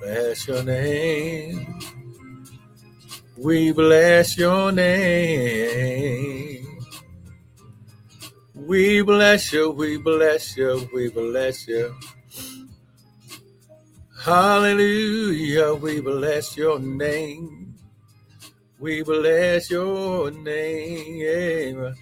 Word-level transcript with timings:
Bless 0.00 0.48
your 0.48 0.62
name. 0.62 1.78
We 3.36 3.72
bless 3.72 4.38
your 4.38 4.72
name. 4.72 6.66
We 8.54 9.02
bless 9.02 9.52
you, 9.52 9.70
we 9.70 9.98
bless 9.98 10.56
you, 10.56 10.88
we 10.94 11.10
bless 11.10 11.68
you. 11.68 11.94
Hallelujah, 14.22 15.74
we 15.74 16.00
bless 16.00 16.56
your 16.56 16.78
name. 16.78 17.74
We 18.78 19.02
bless 19.02 19.70
your 19.70 20.30
name. 20.30 21.94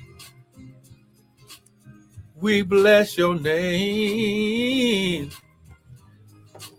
We 2.40 2.62
bless 2.62 3.18
your 3.18 3.34
name. 3.40 5.30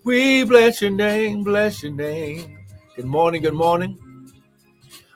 We 0.10 0.44
bless 0.44 0.82
your 0.82 0.90
name, 0.90 1.44
bless 1.44 1.84
your 1.84 1.92
name. 1.92 2.58
Good 2.96 3.06
morning, 3.06 3.44
good 3.44 3.54
morning. 3.54 3.96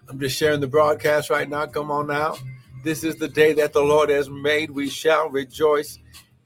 I'm 0.08 0.20
just 0.20 0.38
sharing 0.38 0.60
the 0.60 0.68
broadcast 0.68 1.32
right 1.32 1.50
now. 1.50 1.66
Come 1.66 1.90
on 1.90 2.06
now. 2.06 2.36
This 2.84 3.04
is 3.04 3.16
the 3.16 3.28
day 3.28 3.54
that 3.54 3.74
the 3.74 3.82
Lord 3.82 4.12
has 4.12 4.30
made. 4.30 4.70
We 4.70 4.88
shall 4.88 5.32
rejoice 5.32 5.98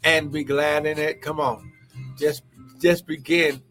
and 0.05 0.31
be 0.31 0.45
glad 0.45 0.85
in 0.85 0.97
it. 0.97 1.21
Come 1.21 1.41
on. 1.41 1.73
Just 2.17 2.43
just 2.79 3.05
begin 3.05 3.61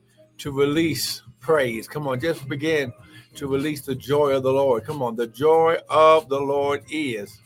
to 0.40 0.52
release 0.52 1.22
praise. 1.40 1.88
Come 1.88 2.06
on, 2.06 2.20
just 2.20 2.46
begin 2.46 2.92
to 3.36 3.46
release 3.46 3.80
the 3.80 3.94
joy 3.94 4.32
of 4.32 4.42
the 4.42 4.52
Lord. 4.52 4.84
Come 4.84 5.02
on. 5.02 5.16
The 5.16 5.28
joy 5.28 5.78
of 5.88 6.28
the 6.28 6.38
Lord 6.38 6.84
is 6.90 7.40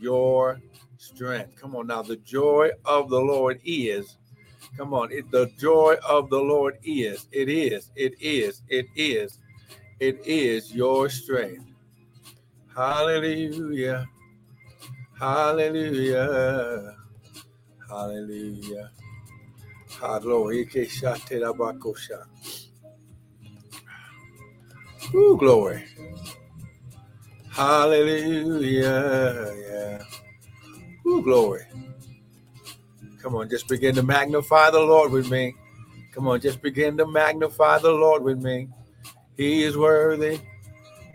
your 0.00 0.62
strength. 0.96 1.56
Come 1.56 1.76
on 1.76 1.88
now. 1.88 2.00
The 2.00 2.16
joy 2.16 2.70
of 2.86 3.10
the 3.10 3.20
Lord 3.20 3.60
is 3.66 4.16
Come 4.76 4.94
on. 4.94 5.10
It, 5.12 5.30
the 5.30 5.50
joy 5.58 5.96
of 6.08 6.30
the 6.30 6.38
Lord 6.38 6.78
is, 6.84 7.26
it 7.32 7.48
is, 7.48 7.90
it 7.96 8.14
is, 8.20 8.62
it 8.68 8.86
is, 8.96 9.38
it 10.00 10.20
is 10.26 10.74
your 10.74 11.08
strength. 11.10 11.64
Hallelujah. 12.74 14.06
Hallelujah. 15.18 16.96
Hallelujah. 17.88 18.90
Ooh, 25.14 25.36
glory. 25.38 25.84
Hallelujah. 27.50 29.54
Yeah. 29.68 30.04
Ooh, 31.06 31.22
glory. 31.22 31.62
Come 33.22 33.34
on, 33.34 33.48
just 33.48 33.68
begin 33.68 33.94
to 33.96 34.02
magnify 34.02 34.70
the 34.70 34.80
Lord 34.80 35.12
with 35.12 35.30
me. 35.30 35.54
Come 36.12 36.26
on, 36.26 36.40
just 36.40 36.62
begin 36.62 36.96
to 36.96 37.06
magnify 37.06 37.78
the 37.78 37.90
Lord 37.90 38.22
with 38.22 38.42
me. 38.42 38.68
He 39.36 39.62
is 39.62 39.76
worthy. 39.76 40.40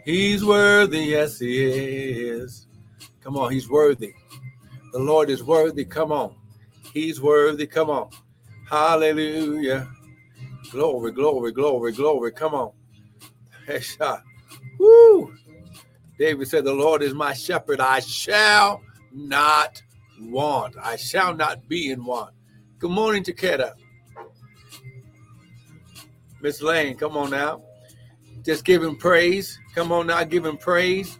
He's 0.05 0.45
worthy. 0.45 0.99
Yes, 0.99 1.39
he 1.39 1.63
is. 1.65 2.67
Come 3.21 3.37
on, 3.37 3.51
he's 3.51 3.69
worthy. 3.69 4.13
The 4.93 4.99
Lord 4.99 5.29
is 5.29 5.43
worthy. 5.43 5.83
Come 5.83 6.11
on. 6.11 6.35
He's 6.93 7.19
worthy. 7.19 7.67
Come 7.67 7.89
on. 7.89 8.09
Hallelujah. 8.69 9.89
Glory, 10.71 11.11
glory, 11.11 11.51
glory, 11.51 11.91
glory. 11.91 12.31
Come 12.31 12.53
on. 12.53 12.71
Headshot. 13.67 14.21
Woo. 14.79 15.33
David 16.17 16.47
said, 16.47 16.63
The 16.63 16.73
Lord 16.73 17.01
is 17.03 17.13
my 17.13 17.33
shepherd. 17.33 17.79
I 17.79 17.99
shall 17.99 18.81
not 19.11 19.81
want. 20.19 20.75
I 20.81 20.95
shall 20.95 21.35
not 21.35 21.67
be 21.67 21.91
in 21.91 22.03
want. 22.03 22.33
Good 22.79 22.91
morning, 22.91 23.23
Takeda. 23.23 23.73
Miss 26.41 26.61
Lane, 26.61 26.95
come 26.95 27.17
on 27.17 27.31
now. 27.31 27.61
Just 28.43 28.65
give 28.65 28.83
him 28.83 28.95
praise. 28.95 29.59
Come 29.73 29.91
on 29.91 30.07
now, 30.07 30.23
give 30.23 30.45
him 30.45 30.57
praise. 30.57 31.17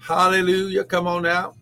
Hallelujah. 0.00 0.84
Come 0.84 1.06
on 1.06 1.22
now. 1.22 1.54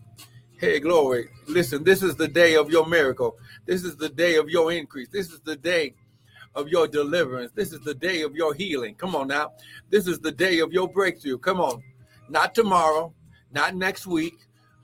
Hey, 0.58 0.81
glory. 0.81 1.28
Listen, 1.47 1.84
this 1.84 2.03
is 2.03 2.16
the 2.16 2.28
day 2.28 2.54
of 2.54 2.70
your 2.70 2.87
miracle. 2.87 3.37
This 3.66 3.84
is 3.84 3.97
the 3.97 4.08
day 4.08 4.37
of 4.37 4.50
your 4.50 4.72
increase. 4.72 5.08
This 5.08 5.31
is 5.31 5.41
the 5.41 5.56
day 5.56 5.94
of 6.54 6.69
your 6.69 6.87
deliverance. 6.87 7.52
This 7.54 7.72
is 7.72 7.81
the 7.81 7.94
day 7.94 8.22
of 8.22 8.34
your 8.34 8.54
healing. 8.54 8.94
Come 8.94 9.14
on 9.14 9.28
now. 9.28 9.52
This 9.88 10.06
is 10.06 10.19
the 10.19 10.32
day 10.32 10.58
of 10.58 10.72
your 10.72 10.88
breakthrough. 10.88 11.38
Come 11.38 11.60
on. 11.60 11.82
Not 12.28 12.54
tomorrow, 12.54 13.14
not 13.52 13.75
next 13.75 14.06
week. 14.06 14.34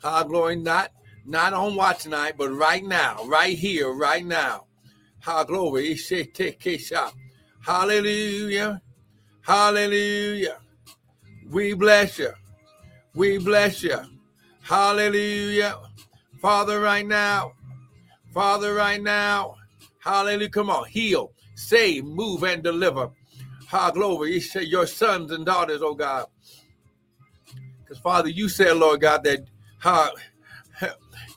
High 0.02 0.24
glory, 0.24 0.56
not 0.56 0.92
not 1.26 1.52
on 1.52 1.74
watch 1.74 2.06
night, 2.06 2.34
but 2.38 2.50
right 2.50 2.84
now, 2.84 3.24
right 3.26 3.56
here, 3.56 3.92
right 3.92 4.24
now. 4.24 4.66
Ha 5.20 5.44
glory. 5.44 5.98
Hallelujah. 7.60 8.80
Hallelujah. 9.42 10.58
We 11.50 11.74
bless 11.74 12.18
you. 12.18 12.32
We 13.14 13.38
bless 13.38 13.82
you. 13.82 13.98
Hallelujah. 14.62 15.78
Father, 16.40 16.80
right 16.80 17.06
now. 17.06 17.52
Father, 18.32 18.74
right 18.74 19.02
now. 19.02 19.56
Hallelujah. 19.98 20.50
Come 20.50 20.70
on. 20.70 20.86
Heal, 20.86 21.32
save, 21.54 22.04
move, 22.04 22.44
and 22.44 22.62
deliver. 22.62 23.10
Ha 23.68 23.90
glory. 23.90 24.40
Your 24.62 24.86
sons 24.86 25.32
and 25.32 25.44
daughters, 25.44 25.82
oh 25.82 25.94
God. 25.94 26.26
Because 27.80 27.98
Father, 27.98 28.28
you 28.28 28.48
said, 28.48 28.76
Lord 28.76 29.00
God, 29.00 29.24
that 29.24 29.44
ha, 29.78 30.10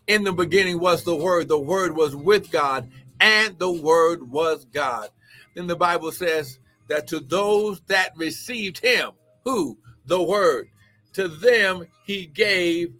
in 0.09 0.23
the 0.23 0.33
beginning 0.33 0.79
was 0.79 1.03
the 1.03 1.15
Word, 1.15 1.47
the 1.47 1.59
Word 1.59 1.95
was 1.95 2.15
with 2.15 2.49
God, 2.49 2.89
and 3.19 3.57
the 3.59 3.71
Word 3.71 4.29
was 4.31 4.65
God. 4.65 5.09
Then 5.55 5.67
the 5.67 5.75
Bible 5.75 6.11
says 6.11 6.59
that 6.87 7.05
to 7.07 7.19
those 7.19 7.79
that 7.81 8.17
received 8.17 8.79
Him, 8.79 9.11
who? 9.43 9.77
The 10.07 10.21
Word, 10.21 10.69
to 11.13 11.27
them 11.27 11.85
He 12.03 12.25
gave 12.25 12.91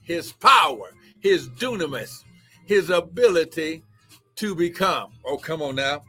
His 0.00 0.32
power, 0.32 0.94
His 1.20 1.46
dunamis, 1.50 2.24
His 2.64 2.88
ability 2.88 3.82
to 4.36 4.54
become. 4.54 5.12
Oh, 5.26 5.36
come 5.36 5.60
on 5.60 5.74
now. 5.74 6.04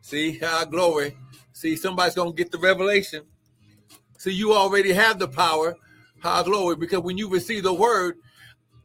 See, 0.00 0.40
our 0.42 0.64
glory. 0.64 1.16
See, 1.52 1.74
somebody's 1.74 2.14
going 2.14 2.30
to 2.30 2.36
get 2.36 2.52
the 2.52 2.58
revelation. 2.58 3.22
See, 4.18 4.32
you 4.32 4.54
already 4.54 4.92
have 4.92 5.18
the 5.18 5.26
power, 5.26 5.74
our 6.22 6.44
glory, 6.44 6.76
because 6.76 7.00
when 7.00 7.18
you 7.18 7.28
receive 7.28 7.64
the 7.64 7.74
word, 7.74 8.18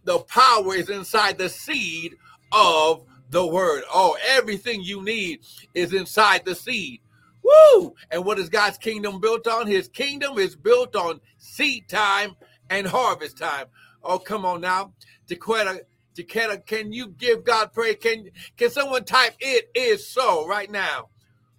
the 0.03 0.19
power 0.19 0.75
is 0.75 0.89
inside 0.89 1.37
the 1.37 1.49
seed 1.49 2.15
of 2.51 3.05
the 3.29 3.45
word. 3.45 3.83
Oh, 3.93 4.17
everything 4.27 4.81
you 4.81 5.03
need 5.03 5.41
is 5.73 5.93
inside 5.93 6.45
the 6.45 6.55
seed. 6.55 7.01
Woo! 7.43 7.95
And 8.11 8.25
what 8.25 8.39
is 8.39 8.49
God's 8.49 8.77
kingdom 8.77 9.19
built 9.19 9.47
on? 9.47 9.67
His 9.67 9.87
kingdom 9.87 10.37
is 10.37 10.55
built 10.55 10.95
on 10.95 11.21
seed 11.37 11.87
time 11.87 12.35
and 12.69 12.87
harvest 12.87 13.37
time. 13.37 13.67
Oh, 14.03 14.19
come 14.19 14.45
on 14.45 14.61
now. 14.61 14.93
Dequetta, 15.27 15.79
Dequetta, 16.15 16.65
can 16.65 16.91
you 16.91 17.09
give 17.09 17.43
God 17.43 17.73
praise? 17.73 17.97
Can 18.01 18.29
can 18.57 18.69
someone 18.69 19.05
type 19.05 19.35
it 19.39 19.69
is 19.75 20.07
so 20.07 20.47
right 20.47 20.69
now? 20.69 21.09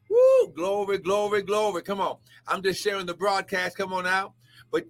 Woo! 0.08 0.52
Glory, 0.54 0.98
glory, 0.98 1.42
glory. 1.42 1.82
Come 1.82 2.00
on. 2.00 2.16
I'm 2.48 2.62
just 2.62 2.82
sharing 2.82 3.06
the 3.06 3.14
broadcast. 3.14 3.76
Come 3.76 3.92
on 3.92 4.04
now. 4.04 4.34
But 4.70 4.86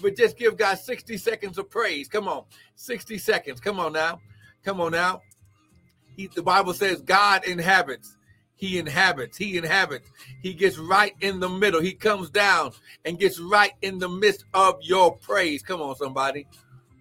but 0.00 0.16
just 0.16 0.36
give 0.36 0.56
God 0.56 0.78
60 0.78 1.16
seconds 1.16 1.58
of 1.58 1.70
praise. 1.70 2.08
Come 2.08 2.28
on. 2.28 2.44
60 2.76 3.18
seconds. 3.18 3.60
Come 3.60 3.78
on 3.78 3.92
now. 3.92 4.20
Come 4.64 4.80
on 4.80 4.92
now. 4.92 5.22
He, 6.16 6.26
the 6.26 6.42
Bible 6.42 6.74
says 6.74 7.00
God 7.00 7.44
inhabits. 7.44 8.16
He 8.56 8.78
inhabits. 8.78 9.38
He 9.38 9.56
inhabits. 9.56 10.10
He 10.42 10.52
gets 10.52 10.76
right 10.76 11.14
in 11.20 11.40
the 11.40 11.48
middle. 11.48 11.80
He 11.80 11.94
comes 11.94 12.28
down 12.28 12.72
and 13.06 13.18
gets 13.18 13.40
right 13.40 13.72
in 13.80 13.98
the 13.98 14.08
midst 14.08 14.44
of 14.52 14.76
your 14.82 15.16
praise. 15.16 15.62
Come 15.62 15.80
on, 15.80 15.96
somebody. 15.96 16.46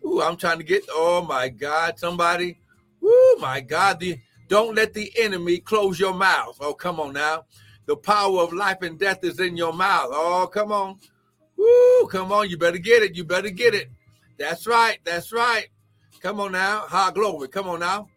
Ooh, 0.05 0.21
I'm 0.21 0.37
trying 0.37 0.59
to 0.59 0.63
get. 0.63 0.83
Oh 0.89 1.21
my 1.21 1.49
God, 1.49 1.99
somebody. 1.99 2.59
Ooh, 3.03 3.37
my 3.39 3.59
God. 3.59 3.99
The, 3.99 4.17
don't 4.47 4.75
let 4.75 4.93
the 4.93 5.11
enemy 5.17 5.57
close 5.57 5.99
your 5.99 6.13
mouth. 6.13 6.57
Oh, 6.61 6.73
come 6.73 6.99
on 6.99 7.13
now. 7.13 7.43
The 7.87 7.97
power 7.97 8.39
of 8.39 8.53
life 8.53 8.81
and 8.81 8.97
death 8.97 9.23
is 9.23 9.39
in 9.39 9.57
your 9.57 9.73
mouth. 9.73 10.09
Oh, 10.11 10.49
come 10.51 10.71
on. 10.71 10.97
Woo, 11.69 12.07
come 12.07 12.31
on, 12.31 12.49
you 12.49 12.57
better 12.57 12.77
get 12.77 13.03
it. 13.03 13.15
You 13.15 13.23
better 13.23 13.49
get 13.49 13.75
it. 13.75 13.89
That's 14.37 14.65
right. 14.65 14.99
That's 15.03 15.31
right. 15.31 15.67
Come 16.21 16.39
on 16.39 16.51
now. 16.53 16.81
High 16.87 17.11
glory. 17.11 17.47
Come 17.47 17.67
on 17.67 17.79
now. 17.79 18.07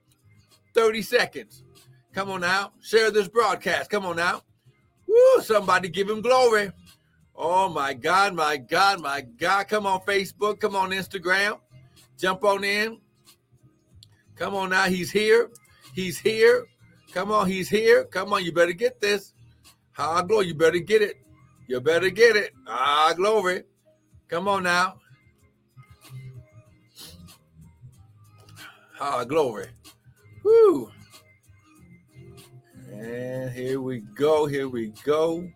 30 0.74 1.02
seconds. 1.02 1.64
Come 2.12 2.30
on 2.30 2.40
now. 2.40 2.72
Share 2.80 3.10
this 3.10 3.28
broadcast. 3.28 3.90
Come 3.90 4.06
on 4.06 4.16
now. 4.16 4.42
Woo, 5.06 5.42
somebody 5.42 5.88
give 5.88 6.08
him 6.08 6.20
glory. 6.22 6.70
Oh 7.34 7.68
my 7.68 7.94
God, 7.94 8.34
my 8.34 8.56
God, 8.56 9.00
my 9.00 9.20
God. 9.20 9.68
Come 9.68 9.86
on, 9.86 10.00
Facebook. 10.00 10.60
Come 10.60 10.76
on, 10.76 10.90
Instagram. 10.90 11.58
Jump 12.18 12.44
on 12.44 12.64
in. 12.64 12.98
Come 14.36 14.54
on 14.54 14.70
now. 14.70 14.84
He's 14.84 15.10
here. 15.10 15.50
He's 15.94 16.18
here. 16.18 16.66
Come 17.12 17.30
on, 17.30 17.46
he's 17.46 17.68
here. 17.68 18.04
Come 18.04 18.32
on, 18.32 18.44
you 18.44 18.52
better 18.52 18.72
get 18.72 19.00
this. 19.00 19.34
High 19.92 20.22
glory. 20.22 20.46
You 20.46 20.54
better 20.54 20.78
get 20.78 21.02
it. 21.02 21.21
You 21.72 21.80
better 21.80 22.10
get 22.10 22.36
it. 22.36 22.52
Ah, 22.66 23.14
glory. 23.16 23.62
Come 24.28 24.46
on 24.46 24.64
now. 24.64 24.96
Ah, 29.00 29.24
glory. 29.24 29.68
Woo. 30.44 30.92
And 32.92 33.50
here 33.52 33.80
we 33.80 34.00
go. 34.00 34.44
Here 34.44 34.68
we 34.68 34.88
go. 35.02 35.48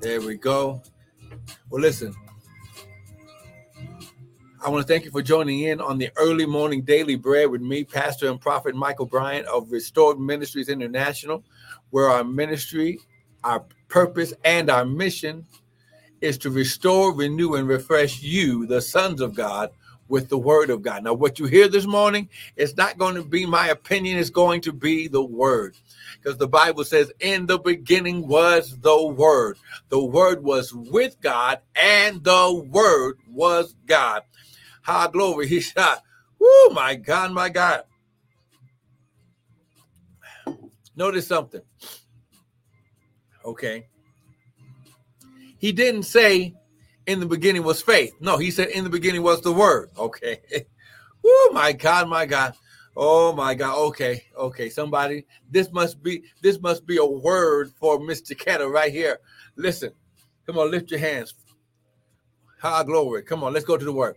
There 0.00 0.20
we 0.20 0.34
go. 0.36 0.82
Well, 1.70 1.82
listen. 1.82 2.12
I 4.60 4.70
want 4.70 4.84
to 4.84 4.92
thank 4.92 5.04
you 5.04 5.12
for 5.12 5.22
joining 5.22 5.60
in 5.60 5.80
on 5.80 5.98
the 5.98 6.10
early 6.16 6.46
morning 6.46 6.82
daily 6.82 7.14
bread 7.14 7.48
with 7.48 7.60
me, 7.60 7.84
Pastor 7.84 8.28
and 8.28 8.40
Prophet 8.40 8.74
Michael 8.74 9.06
Bryant 9.06 9.46
of 9.46 9.70
Restored 9.70 10.18
Ministries 10.18 10.68
International, 10.68 11.44
where 11.90 12.08
our 12.08 12.24
ministry, 12.24 13.00
our 13.42 13.64
purpose, 13.88 14.32
and 14.44 14.70
our 14.70 14.84
mission 14.84 15.46
is 16.20 16.38
to 16.38 16.50
restore, 16.50 17.14
renew, 17.14 17.54
and 17.54 17.68
refresh 17.68 18.22
you, 18.22 18.66
the 18.66 18.80
sons 18.80 19.20
of 19.20 19.34
God, 19.34 19.70
with 20.08 20.28
the 20.28 20.38
word 20.38 20.70
of 20.70 20.82
God. 20.82 21.04
Now, 21.04 21.14
what 21.14 21.38
you 21.38 21.46
hear 21.46 21.68
this 21.68 21.86
morning 21.86 22.28
is 22.56 22.76
not 22.76 22.98
going 22.98 23.14
to 23.14 23.24
be 23.24 23.46
my 23.46 23.68
opinion, 23.68 24.18
it's 24.18 24.30
going 24.30 24.60
to 24.62 24.72
be 24.72 25.08
the 25.08 25.24
word. 25.24 25.76
Because 26.22 26.38
the 26.38 26.48
Bible 26.48 26.84
says, 26.84 27.12
In 27.20 27.46
the 27.46 27.58
beginning 27.58 28.26
was 28.26 28.78
the 28.78 29.06
word. 29.06 29.58
The 29.88 30.02
word 30.02 30.42
was 30.42 30.72
with 30.74 31.20
God, 31.20 31.60
and 31.74 32.22
the 32.24 32.66
word 32.70 33.18
was 33.28 33.74
God. 33.86 34.22
High 34.82 35.08
glory. 35.08 35.48
He 35.54 35.60
shot. 35.60 36.02
Oh 36.40 36.72
my 36.74 36.94
God, 36.94 37.32
my 37.32 37.48
God. 37.48 37.84
Notice 40.96 41.26
something. 41.26 41.62
Okay. 43.44 43.86
He 45.58 45.72
didn't 45.72 46.04
say 46.04 46.54
in 47.06 47.20
the 47.20 47.26
beginning 47.26 47.62
was 47.62 47.82
faith. 47.82 48.12
No, 48.20 48.36
he 48.36 48.50
said 48.50 48.68
in 48.68 48.84
the 48.84 48.90
beginning 48.90 49.22
was 49.22 49.40
the 49.40 49.52
word. 49.52 49.90
Okay. 49.98 50.40
oh 51.24 51.50
my 51.52 51.72
God, 51.72 52.08
my 52.08 52.26
God. 52.26 52.54
Oh 52.96 53.32
my 53.32 53.54
God. 53.54 53.76
Okay. 53.88 54.24
Okay. 54.36 54.68
Somebody, 54.70 55.26
this 55.50 55.72
must 55.72 56.02
be 56.02 56.22
this 56.42 56.60
must 56.60 56.86
be 56.86 56.98
a 56.98 57.04
word 57.04 57.72
for 57.78 57.98
Mr. 57.98 58.38
Kettle 58.38 58.68
right 58.68 58.92
here. 58.92 59.18
Listen. 59.56 59.92
Come 60.46 60.58
on, 60.58 60.70
lift 60.70 60.90
your 60.90 61.00
hands. 61.00 61.34
High 62.60 62.84
glory. 62.84 63.22
Come 63.22 63.42
on, 63.42 63.52
let's 63.52 63.64
go 63.64 63.76
to 63.76 63.84
the 63.84 63.92
word. 63.92 64.16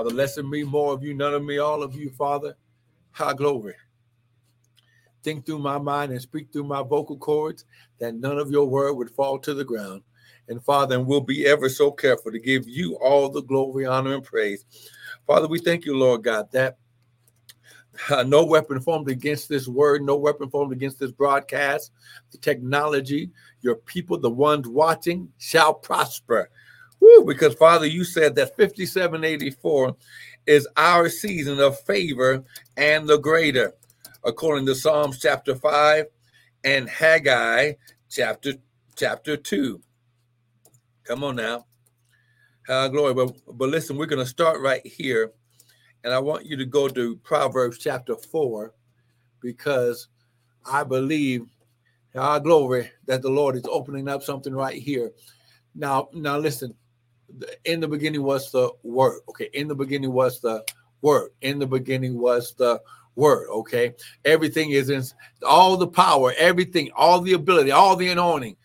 Father, 0.00 0.14
less 0.14 0.38
of 0.38 0.48
me, 0.48 0.62
more 0.62 0.94
of 0.94 1.04
you, 1.04 1.12
none 1.12 1.34
of 1.34 1.44
me, 1.44 1.58
all 1.58 1.82
of 1.82 1.94
you, 1.94 2.08
Father. 2.08 2.56
High 3.10 3.34
glory. 3.34 3.74
Think 5.22 5.44
through 5.44 5.58
my 5.58 5.76
mind 5.76 6.10
and 6.10 6.22
speak 6.22 6.50
through 6.50 6.64
my 6.64 6.82
vocal 6.82 7.18
cords 7.18 7.66
that 7.98 8.14
none 8.14 8.38
of 8.38 8.50
your 8.50 8.64
word 8.64 8.94
would 8.94 9.10
fall 9.10 9.38
to 9.40 9.52
the 9.52 9.62
ground. 9.62 10.00
And 10.48 10.64
Father, 10.64 10.96
and 10.96 11.06
we'll 11.06 11.20
be 11.20 11.44
ever 11.46 11.68
so 11.68 11.90
careful 11.92 12.32
to 12.32 12.38
give 12.38 12.66
you 12.66 12.94
all 12.94 13.28
the 13.28 13.42
glory, 13.42 13.84
honor, 13.84 14.14
and 14.14 14.24
praise. 14.24 14.64
Father, 15.26 15.46
we 15.46 15.58
thank 15.58 15.84
you, 15.84 15.94
Lord 15.94 16.24
God, 16.24 16.50
that 16.52 16.78
uh, 18.08 18.22
no 18.22 18.42
weapon 18.42 18.80
formed 18.80 19.10
against 19.10 19.50
this 19.50 19.68
word, 19.68 20.00
no 20.02 20.16
weapon 20.16 20.48
formed 20.48 20.72
against 20.72 20.98
this 20.98 21.12
broadcast, 21.12 21.92
the 22.30 22.38
technology, 22.38 23.28
your 23.60 23.74
people, 23.76 24.16
the 24.16 24.30
ones 24.30 24.66
watching, 24.66 25.30
shall 25.36 25.74
prosper. 25.74 26.48
Woo, 27.00 27.24
because 27.24 27.54
Father, 27.54 27.86
you 27.86 28.04
said 28.04 28.34
that 28.36 28.56
5784 28.56 29.96
is 30.46 30.68
our 30.76 31.08
season 31.08 31.60
of 31.60 31.80
favor 31.80 32.44
and 32.76 33.08
the 33.08 33.18
greater, 33.18 33.74
according 34.24 34.66
to 34.66 34.74
Psalms 34.74 35.18
chapter 35.18 35.54
5 35.54 36.06
and 36.64 36.88
Haggai 36.88 37.72
chapter 38.10 38.54
chapter 38.96 39.36
2. 39.36 39.80
Come 41.04 41.24
on 41.24 41.36
now. 41.36 41.66
Uh, 42.68 42.88
glory. 42.88 43.14
But, 43.14 43.32
but 43.46 43.70
listen, 43.70 43.96
we're 43.96 44.06
going 44.06 44.24
to 44.24 44.26
start 44.26 44.60
right 44.60 44.86
here 44.86 45.32
and 46.04 46.14
I 46.14 46.18
want 46.18 46.46
you 46.46 46.56
to 46.56 46.64
go 46.64 46.88
to 46.88 47.16
Proverbs 47.16 47.78
chapter 47.78 48.16
4 48.16 48.72
because 49.40 50.08
I 50.64 50.84
believe, 50.84 51.46
our 52.14 52.40
glory, 52.40 52.90
that 53.06 53.22
the 53.22 53.28
Lord 53.28 53.56
is 53.56 53.66
opening 53.70 54.08
up 54.08 54.22
something 54.22 54.54
right 54.54 54.80
here. 54.80 55.10
Now, 55.74 56.08
now 56.12 56.38
listen, 56.38 56.74
in 57.64 57.80
the 57.80 57.88
beginning 57.88 58.22
was 58.22 58.50
the 58.50 58.70
word. 58.82 59.20
Okay, 59.28 59.50
in 59.52 59.68
the 59.68 59.74
beginning 59.74 60.12
was 60.12 60.40
the 60.40 60.64
word. 61.02 61.30
In 61.42 61.58
the 61.58 61.66
beginning 61.66 62.18
was 62.18 62.54
the 62.54 62.80
word. 63.16 63.48
Okay, 63.50 63.94
everything 64.24 64.70
is 64.70 64.90
in 64.90 65.04
all 65.46 65.76
the 65.76 65.88
power, 65.88 66.32
everything, 66.36 66.90
all 66.96 67.20
the 67.20 67.32
ability, 67.32 67.70
all 67.70 67.96
the 67.96 68.08
anointing, 68.08 68.56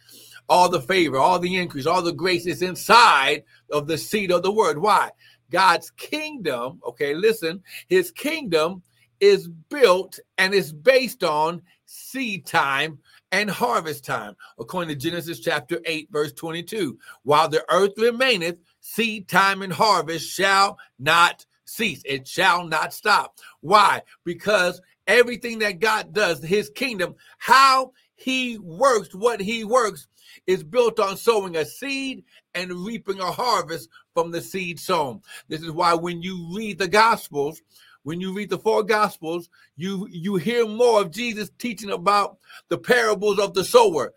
all 0.49 0.69
the 0.69 0.81
favor, 0.81 1.17
all 1.17 1.39
the 1.39 1.55
increase, 1.55 1.85
all 1.85 2.01
the 2.01 2.13
grace 2.13 2.45
is 2.45 2.61
inside 2.61 3.43
of 3.71 3.87
the 3.87 3.97
seed 3.97 4.31
of 4.31 4.43
the 4.43 4.51
word. 4.51 4.77
Why? 4.77 5.09
God's 5.51 5.91
kingdom, 5.91 6.81
okay, 6.85 7.13
listen, 7.13 7.63
his 7.87 8.11
kingdom 8.11 8.81
is 9.19 9.47
built 9.47 10.19
and 10.37 10.53
is 10.53 10.73
based 10.73 11.23
on 11.23 11.61
seed 11.85 12.45
time 12.45 12.99
and 13.31 13.49
harvest 13.49 14.05
time, 14.05 14.35
according 14.59 14.89
to 14.89 14.95
Genesis 14.95 15.39
chapter 15.39 15.79
8, 15.85 16.09
verse 16.11 16.33
22. 16.33 16.97
While 17.23 17.49
the 17.49 17.65
earth 17.69 17.93
remaineth, 17.97 18.57
seed 18.79 19.27
time 19.27 19.61
and 19.61 19.73
harvest 19.73 20.29
shall 20.29 20.77
not 20.99 21.45
cease, 21.65 22.01
it 22.05 22.27
shall 22.27 22.65
not 22.65 22.93
stop. 22.93 23.39
Why? 23.61 24.01
Because 24.23 24.81
everything 25.07 25.59
that 25.59 25.79
God 25.79 26.13
does, 26.13 26.43
his 26.43 26.69
kingdom, 26.69 27.15
how 27.37 27.91
he 28.15 28.57
works, 28.59 29.13
what 29.13 29.41
he 29.41 29.63
works, 29.63 30.07
is 30.47 30.63
built 30.63 30.99
on 30.99 31.17
sowing 31.17 31.55
a 31.55 31.65
seed 31.65 32.23
and 32.53 32.85
reaping 32.85 33.19
a 33.19 33.31
harvest 33.31 33.89
from 34.13 34.31
the 34.31 34.41
seed 34.41 34.79
sown. 34.79 35.21
This 35.47 35.61
is 35.61 35.71
why 35.71 35.93
when 35.93 36.21
you 36.21 36.49
read 36.55 36.77
the 36.77 36.87
Gospels, 36.87 37.61
when 38.05 38.21
you 38.21 38.33
read 38.33 38.51
the 38.51 38.59
four 38.59 38.83
Gospels, 38.83 39.49
you 39.75 40.07
you 40.11 40.35
hear 40.35 40.67
more 40.67 41.01
of 41.01 41.09
Jesus 41.09 41.49
teaching 41.57 41.89
about 41.89 42.37
the 42.69 42.77
parables 42.77 43.39
of 43.39 43.55
the 43.55 43.63
sower. 43.63 44.13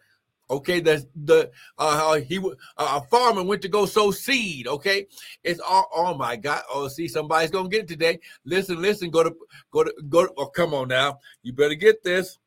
Okay, 0.50 0.81
the 0.81 1.06
the 1.25 1.50
uh, 1.79 2.17
he 2.17 2.38
uh, 2.38 2.52
a 2.76 3.00
farmer 3.08 3.43
went 3.43 3.62
to 3.62 3.69
go 3.69 3.87
sow 3.87 4.11
seed. 4.11 4.69
Okay, 4.69 5.06
it's 5.43 5.61
all. 5.61 5.88
Oh 5.94 6.14
my 6.14 6.37
God! 6.37 6.62
Oh, 6.70 6.88
see, 6.88 7.08
somebody's 7.08 7.50
gonna 7.50 7.70
get 7.70 7.85
it 7.85 7.88
today. 7.88 8.20
Listen, 8.44 8.81
listen. 8.81 9.08
Go 9.11 9.25
to 9.25 9.35
go 9.70 9.85
to 9.85 9.94
go. 10.08 10.26
To, 10.26 10.32
oh, 10.37 10.46
come 10.46 10.75
on 10.75 10.88
now. 10.88 11.19
You 11.43 11.55
better 11.55 11.75
get 11.75 12.05
this. 12.05 12.38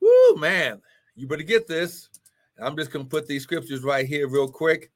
Woo, 0.00 0.36
man! 0.36 0.80
You 1.16 1.26
better 1.26 1.42
get 1.42 1.66
this. 1.66 2.08
I'm 2.60 2.76
just 2.76 2.92
to 2.92 3.04
put 3.04 3.26
these 3.26 3.42
scriptures 3.42 3.82
right 3.82 4.06
here 4.06 4.28
real 4.28 4.48
quick. 4.48 4.92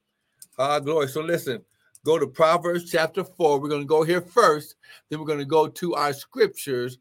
Ah, 0.57 0.75
uh, 0.75 0.79
glory. 0.79 1.09
So 1.09 1.21
listen, 1.21 1.63
go 2.05 2.17
to 2.17 2.27
Proverbs 2.27 2.89
chapter 2.89 3.23
4. 3.23 3.59
We're 3.59 3.69
going 3.69 3.81
to 3.81 3.87
go 3.87 4.03
here 4.03 4.21
first. 4.21 4.75
Then 5.09 5.19
we're 5.19 5.25
going 5.25 5.39
to 5.39 5.45
go 5.45 5.67
to 5.67 5.95
our 5.95 6.13
scriptures 6.13 6.97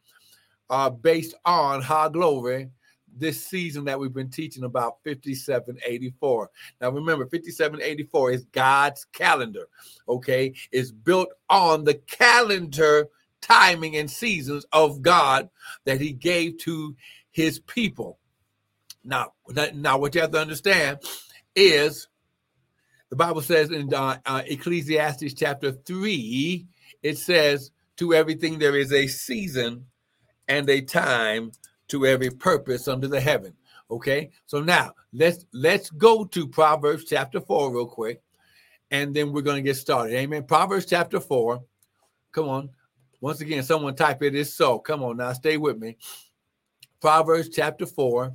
uh, 0.68 0.90
based 0.90 1.34
on, 1.44 1.82
high 1.82 2.08
glory, 2.08 2.70
this 3.16 3.44
season 3.44 3.84
that 3.84 3.98
we've 3.98 4.12
been 4.12 4.30
teaching 4.30 4.64
about 4.64 4.98
5784. 5.04 6.50
Now 6.80 6.90
remember, 6.90 7.24
5784 7.26 8.30
is 8.30 8.44
God's 8.52 9.04
calendar, 9.12 9.66
okay? 10.08 10.54
It's 10.70 10.92
built 10.92 11.28
on 11.48 11.84
the 11.84 11.94
calendar 11.94 13.08
timing 13.40 13.96
and 13.96 14.10
seasons 14.10 14.64
of 14.72 15.02
God 15.02 15.50
that 15.86 16.00
he 16.00 16.12
gave 16.12 16.58
to 16.58 16.94
his 17.30 17.58
people. 17.58 18.18
Now, 19.02 19.32
now 19.74 19.98
what 19.98 20.14
you 20.14 20.20
have 20.20 20.32
to 20.32 20.40
understand 20.40 20.98
is 21.56 22.06
the 23.10 23.16
Bible 23.16 23.42
says 23.42 23.70
in 23.70 23.92
uh, 23.92 24.18
uh, 24.24 24.42
Ecclesiastes 24.46 25.34
chapter 25.34 25.72
3, 25.72 26.66
it 27.02 27.18
says, 27.18 27.72
To 27.96 28.14
everything 28.14 28.58
there 28.58 28.76
is 28.76 28.92
a 28.92 29.08
season 29.08 29.84
and 30.48 30.68
a 30.70 30.80
time 30.80 31.50
to 31.88 32.06
every 32.06 32.30
purpose 32.30 32.88
under 32.88 33.08
the 33.08 33.20
heaven. 33.20 33.52
Okay, 33.90 34.30
so 34.46 34.60
now 34.60 34.94
let's 35.12 35.44
let's 35.52 35.90
go 35.90 36.24
to 36.24 36.46
Proverbs 36.46 37.04
chapter 37.04 37.40
4 37.40 37.74
real 37.74 37.86
quick, 37.86 38.22
and 38.92 39.12
then 39.12 39.32
we're 39.32 39.42
going 39.42 39.56
to 39.56 39.68
get 39.68 39.76
started. 39.76 40.14
Amen. 40.14 40.44
Proverbs 40.44 40.86
chapter 40.86 41.18
4. 41.18 41.60
Come 42.30 42.48
on. 42.48 42.70
Once 43.20 43.40
again, 43.40 43.64
someone 43.64 43.96
type 43.96 44.22
it 44.22 44.36
is 44.36 44.54
so. 44.54 44.78
Come 44.78 45.02
on 45.02 45.16
now, 45.16 45.32
stay 45.32 45.56
with 45.56 45.78
me. 45.78 45.96
Proverbs 47.00 47.48
chapter 47.48 47.84
4 47.84 48.32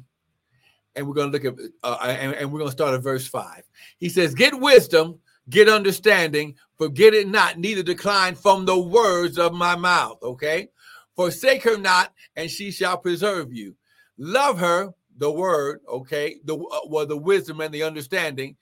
and 0.96 1.08
we're 1.08 1.14
going 1.14 1.32
to 1.32 1.38
look 1.38 1.46
at 1.46 1.66
uh, 1.84 1.98
and, 2.02 2.34
and 2.36 2.52
we're 2.52 2.60
going 2.60 2.70
to 2.70 2.76
start 2.76 2.94
at 2.94 3.02
verse 3.02 3.28
5 3.28 3.64
he 3.98 4.10
says 4.10 4.34
get 4.34 4.60
wisdom 4.60 5.20
get 5.50 5.70
understanding 5.70 6.56
forget 6.78 7.14
it 7.14 7.28
not 7.28 7.58
neither 7.58 7.84
decline 7.84 8.36
from 8.36 8.66
the 8.66 8.78
words 8.78 9.38
of 9.38 9.54
my 9.54 9.76
mouth 9.76 10.18
okay? 10.24 10.70
Forsake 11.16 11.64
her 11.64 11.78
not 11.78 12.14
and 12.36 12.50
she 12.50 12.72
shall 12.72 12.98
preserve 12.98 13.54
you. 13.54 13.76
Love 14.18 14.60
her 14.60 14.94
the 15.18 15.32
word 15.32 15.80
okay 15.88 16.38
the 16.46 16.58
uh, 16.58 16.80
well 16.88 17.06
the 17.06 17.18
wisdom 17.18 17.62
and 17.62 17.74
the 17.74 17.84
understanding. 17.84 18.56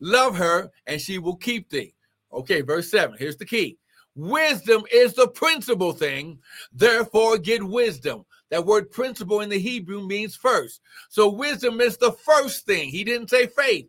Love 0.00 0.36
her 0.36 0.70
and 0.86 1.00
she 1.00 1.18
will 1.18 1.36
keep 1.36 1.70
thee. 1.70 1.94
Okay 2.32 2.60
verse 2.60 2.90
7 2.90 3.16
here's 3.18 3.36
the 3.36 3.46
key. 3.46 3.78
Wisdom 4.14 4.82
is 4.92 5.14
the 5.14 5.28
principal 5.28 5.92
thing 5.92 6.38
therefore 6.72 7.38
get 7.38 7.62
wisdom 7.62 8.24
That 8.50 8.66
word 8.66 8.90
principle 8.90 9.40
in 9.40 9.48
the 9.48 9.58
Hebrew 9.58 10.06
means 10.06 10.36
first. 10.36 10.80
So 11.08 11.28
wisdom 11.28 11.80
is 11.80 11.96
the 11.96 12.12
first 12.12 12.66
thing. 12.66 12.88
He 12.88 13.04
didn't 13.04 13.30
say 13.30 13.46
faith. 13.46 13.88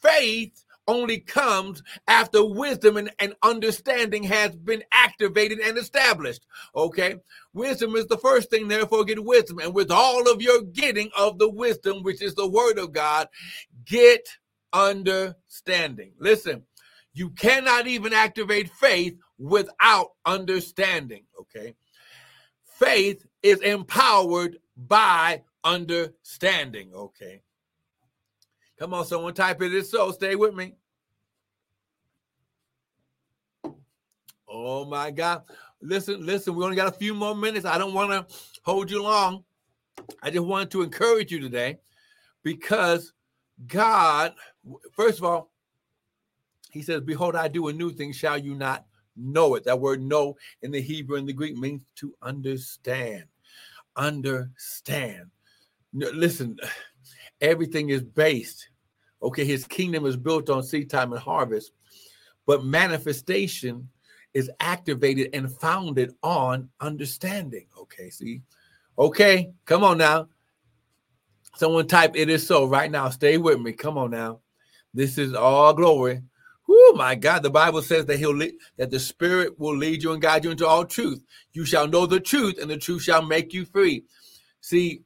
Faith 0.00 0.64
only 0.88 1.18
comes 1.18 1.82
after 2.08 2.44
wisdom 2.44 2.96
and, 2.96 3.10
and, 3.20 3.34
understanding 3.42 4.24
has 4.24 4.56
been 4.56 4.82
activated 4.92 5.60
and 5.60 5.78
established. 5.78 6.46
Okay. 6.74 7.16
Wisdom 7.52 7.94
is 7.96 8.06
the 8.06 8.18
first 8.18 8.50
thing, 8.50 8.68
therefore, 8.68 9.04
get 9.04 9.24
wisdom. 9.24 9.58
And 9.60 9.74
with 9.74 9.90
all 9.90 10.30
of 10.30 10.42
your 10.42 10.62
getting 10.62 11.10
of 11.16 11.38
the 11.38 11.48
wisdom, 11.48 12.02
which 12.02 12.22
is 12.22 12.34
the 12.34 12.48
word 12.48 12.78
of 12.78 12.92
God, 12.92 13.28
get 13.84 14.26
understanding. 14.72 16.12
Listen, 16.18 16.64
you 17.12 17.30
cannot 17.30 17.86
even 17.86 18.12
activate 18.12 18.70
faith 18.70 19.16
without 19.38 20.08
understanding. 20.24 21.24
Okay. 21.40 21.74
Faith 22.78 23.26
is 23.42 23.60
empowered 23.60 24.58
by 24.76 25.42
understanding. 25.64 26.92
Okay. 26.94 27.42
Come 28.78 28.94
on, 28.94 29.04
someone 29.04 29.34
type 29.34 29.60
it. 29.62 29.66
it 29.66 29.74
is 29.74 29.90
so. 29.90 30.10
Stay 30.10 30.36
with 30.36 30.54
me. 30.54 30.74
Oh 34.48 34.84
my 34.84 35.10
God. 35.10 35.42
Listen, 35.82 36.24
listen, 36.24 36.54
we 36.54 36.64
only 36.64 36.76
got 36.76 36.88
a 36.88 36.98
few 36.98 37.14
more 37.14 37.34
minutes. 37.34 37.64
I 37.64 37.78
don't 37.78 37.94
want 37.94 38.10
to 38.10 38.36
hold 38.62 38.90
you 38.90 39.02
long. 39.02 39.44
I 40.22 40.30
just 40.30 40.44
wanted 40.44 40.70
to 40.72 40.82
encourage 40.82 41.30
you 41.30 41.40
today 41.40 41.78
because 42.42 43.12
God, 43.66 44.34
first 44.92 45.18
of 45.18 45.24
all, 45.24 45.50
he 46.70 46.82
says, 46.82 47.00
Behold, 47.02 47.36
I 47.36 47.48
do 47.48 47.68
a 47.68 47.72
new 47.72 47.90
thing. 47.90 48.12
Shall 48.12 48.38
you 48.38 48.54
not 48.54 48.86
know 49.16 49.54
it? 49.54 49.64
That 49.64 49.80
word 49.80 50.02
know 50.02 50.36
in 50.62 50.70
the 50.70 50.80
Hebrew 50.80 51.16
and 51.16 51.28
the 51.28 51.32
Greek 51.32 51.56
means 51.56 51.82
to 51.96 52.14
understand. 52.22 53.24
Understand. 53.96 55.30
Listen, 55.92 56.56
everything 57.40 57.90
is 57.90 58.02
based. 58.02 58.68
Okay, 59.22 59.44
his 59.44 59.66
kingdom 59.66 60.06
is 60.06 60.16
built 60.16 60.48
on 60.48 60.62
seed 60.62 60.88
time 60.88 61.12
and 61.12 61.20
harvest, 61.20 61.72
but 62.46 62.64
manifestation 62.64 63.88
is 64.32 64.50
activated 64.60 65.30
and 65.34 65.52
founded 65.58 66.14
on 66.22 66.68
understanding. 66.80 67.66
Okay, 67.78 68.10
see? 68.10 68.42
Okay, 68.98 69.50
come 69.66 69.84
on 69.84 69.98
now. 69.98 70.28
Someone 71.56 71.86
type 71.86 72.12
it 72.14 72.30
is 72.30 72.46
so 72.46 72.64
right 72.64 72.90
now. 72.90 73.08
Stay 73.10 73.36
with 73.36 73.60
me. 73.60 73.72
Come 73.72 73.98
on 73.98 74.10
now. 74.12 74.40
This 74.94 75.18
is 75.18 75.34
all 75.34 75.74
glory. 75.74 76.22
Oh 76.90 76.96
my 76.96 77.14
God, 77.14 77.44
the 77.44 77.50
Bible 77.50 77.82
says 77.82 78.06
that 78.06 78.18
he'll 78.18 78.34
lead, 78.34 78.54
that 78.76 78.90
the 78.90 78.98
Spirit 78.98 79.60
will 79.60 79.76
lead 79.76 80.02
you 80.02 80.12
and 80.12 80.20
guide 80.20 80.44
you 80.44 80.50
into 80.50 80.66
all 80.66 80.84
truth. 80.84 81.22
You 81.52 81.64
shall 81.64 81.86
know 81.86 82.04
the 82.04 82.18
truth, 82.18 82.58
and 82.60 82.68
the 82.68 82.78
truth 82.78 83.02
shall 83.02 83.22
make 83.22 83.52
you 83.52 83.64
free. 83.64 84.02
See, 84.60 85.02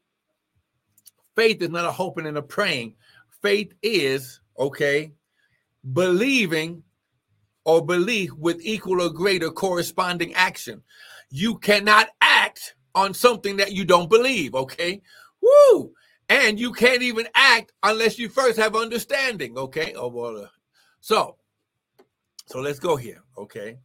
faith 1.37 1.61
is 1.61 1.69
not 1.69 1.85
a 1.85 1.93
hoping 1.93 2.25
and 2.27 2.39
a 2.39 2.43
praying. 2.43 2.95
Faith 3.43 3.75
is 3.83 4.41
okay, 4.59 5.13
believing 5.93 6.85
or 7.67 7.85
belief 7.85 8.33
with 8.33 8.63
equal 8.63 9.03
or 9.03 9.11
greater 9.11 9.51
corresponding 9.51 10.33
action. 10.33 10.83
You 11.29 11.59
cannot 11.59 12.09
act 12.23 12.77
on 12.95 13.13
something 13.13 13.59
that 13.59 13.73
you 13.73 13.85
don't 13.85 14.09
believe, 14.09 14.55
okay? 14.55 15.03
Woo! 15.43 15.93
And 16.31 16.59
you 16.59 16.73
can't 16.73 17.03
even 17.03 17.29
act 17.35 17.73
unless 17.83 18.19
you 18.19 18.31
first 18.31 18.59
have 18.59 18.75
understanding, 18.75 19.59
okay? 19.59 19.93
Oh, 19.95 20.09
well, 20.09 20.45
uh, 20.45 20.49
so, 21.03 21.37
so 22.47 22.61
let's 22.61 22.79
go 22.79 22.97
here, 22.97 23.23
okay? 23.39 23.79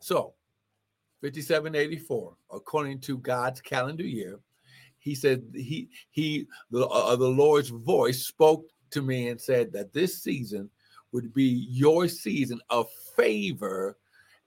So, 0.00 0.34
5784, 1.22 2.36
according 2.52 3.00
to 3.00 3.18
God's 3.18 3.60
calendar 3.60 4.04
year, 4.04 4.38
he 4.98 5.14
said 5.14 5.42
he 5.54 5.88
he 6.10 6.46
the, 6.70 6.86
uh, 6.86 7.16
the 7.16 7.28
Lord's 7.28 7.70
voice 7.70 8.26
spoke 8.26 8.66
to 8.90 9.02
me 9.02 9.28
and 9.28 9.40
said 9.40 9.72
that 9.72 9.92
this 9.92 10.22
season 10.22 10.70
would 11.12 11.34
be 11.34 11.66
your 11.68 12.08
season 12.08 12.60
of 12.70 12.88
favor 13.16 13.96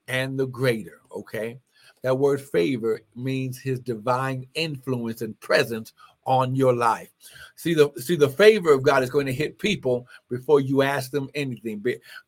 and 0.08 0.38
the 0.38 0.46
greater. 0.46 1.00
Okay. 1.12 1.58
That 2.02 2.18
word 2.18 2.40
favor 2.40 3.00
means 3.14 3.58
his 3.58 3.80
divine 3.80 4.46
influence 4.54 5.22
and 5.22 5.38
presence 5.40 5.92
on 6.26 6.54
your 6.54 6.74
life. 6.74 7.10
See 7.54 7.72
the 7.72 7.90
see 7.96 8.16
the 8.16 8.28
favor 8.28 8.72
of 8.72 8.82
God 8.82 9.02
is 9.02 9.10
going 9.10 9.26
to 9.26 9.32
hit 9.32 9.58
people 9.58 10.06
before 10.28 10.60
you 10.60 10.82
ask 10.82 11.10
them 11.10 11.30
anything. 11.34 11.82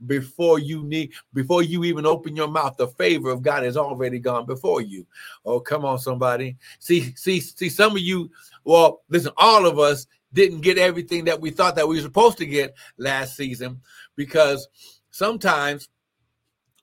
before 0.07 0.59
you 0.59 0.85
need 0.85 1.13
before 1.35 1.63
you 1.63 1.85
even 1.85 2.07
open 2.07 2.35
your 2.35 2.49
mouth, 2.49 2.77
the 2.77 2.89
favor 2.89 3.31
of 3.31 3.43
God 3.43 3.65
has 3.65 3.77
already 3.77 4.19
gone 4.19 4.47
before 4.47 4.81
you. 4.81 5.07
Oh, 5.45 5.61
come 5.61 5.85
on, 5.85 5.99
somebody. 5.99 6.57
See, 6.79 7.15
see, 7.15 7.41
see, 7.41 7.69
some 7.69 7.93
of 7.93 8.01
you, 8.01 8.31
well, 8.65 9.03
listen, 9.11 9.33
all 9.37 9.67
of 9.67 9.79
us 9.79 10.07
didn't 10.33 10.61
get 10.61 10.79
everything 10.79 11.25
that 11.25 11.41
we 11.41 11.51
thought 11.51 11.75
that 11.77 11.89
we 11.89 11.97
were 11.97 12.03
supposed 12.03 12.39
to 12.39 12.47
get 12.47 12.75
last 12.97 13.37
season 13.37 13.81
because 14.17 14.69
sometimes, 15.11 15.89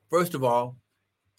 first 0.09 0.33
of 0.35 0.43
all, 0.43 0.77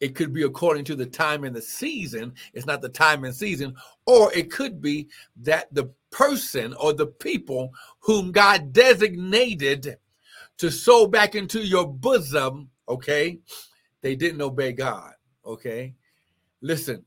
it 0.01 0.15
could 0.15 0.33
be 0.33 0.43
according 0.43 0.85
to 0.85 0.97
the 0.97 1.07
time 1.07 1.45
and 1.45 1.55
the 1.55 1.63
season. 1.63 2.35
It's 2.53 2.67
not 2.67 2.83
the 2.83 2.89
time 2.89 3.25
and 3.25 3.35
season. 3.35 3.75
Or 4.05 4.33
it 4.33 4.51
could 4.51 4.81
be 4.81 5.09
that 5.43 5.73
the 5.73 5.91
person 6.11 6.75
or 6.75 6.93
the 6.93 7.07
people 7.07 7.73
whom 8.01 8.33
God 8.33 8.73
designated 8.73 9.97
to 10.59 10.71
sow 10.71 11.07
back 11.07 11.35
into 11.35 11.61
your 11.61 11.87
bosom, 11.87 12.71
okay, 12.89 13.39
they 14.03 14.17
didn't 14.17 14.43
obey 14.43 14.73
God, 14.73 15.13
okay? 15.45 15.95
Listen, 16.61 17.05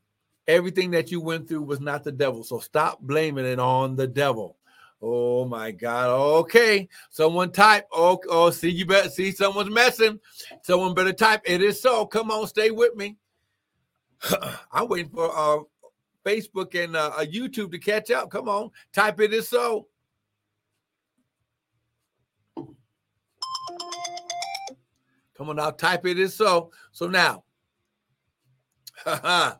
everything 0.48 0.91
that 0.91 1.12
you 1.12 1.22
went 1.22 1.48
through 1.48 1.63
was 1.63 1.79
not 1.79 2.03
the 2.03 2.12
devil. 2.12 2.43
So 2.43 2.60
stop 2.60 3.00
blaming 3.01 3.46
it 3.46 3.60
on 3.60 3.96
the 3.96 4.08
devil. 4.08 4.58
Oh 5.01 5.46
my 5.46 5.72
God. 5.72 6.10
Okay. 6.39 6.89
Someone 7.10 7.51
type. 7.51 7.88
Oh, 7.91 8.20
oh, 8.29 8.50
see, 8.50 8.70
you 8.70 8.86
better 8.86 9.10
see 9.10 9.32
someone's 9.32 9.70
messing. 9.70 10.20
Someone 10.62 10.94
better 10.94 11.13
type. 11.13 11.41
It 11.46 11.62
is 11.62 11.82
so. 11.82 12.06
Come 12.06 12.32
on, 12.32 12.48
stay 12.48 12.72
with 12.72 12.96
me. 12.96 13.18
I'm 14.72 14.89
waiting 14.89 15.12
for 15.12 15.32
uh 15.36 15.63
Facebook 16.25 16.82
and 16.82 16.96
uh, 16.96 17.12
YouTube 17.20 17.72
to 17.72 17.79
catch 17.79 18.12
up. 18.12 18.29
Come 18.29 18.50
on, 18.50 18.72
type 18.94 19.20
it 19.22 19.34
is 19.34 19.48
so. 19.48 19.88
Come 25.36 25.50
on 25.50 25.56
now, 25.56 25.72
type 25.72 26.06
it 26.06 26.20
is 26.20 26.36
so. 26.36 26.72
So 26.91 27.08
now, 27.08 27.46
so, 29.06 29.60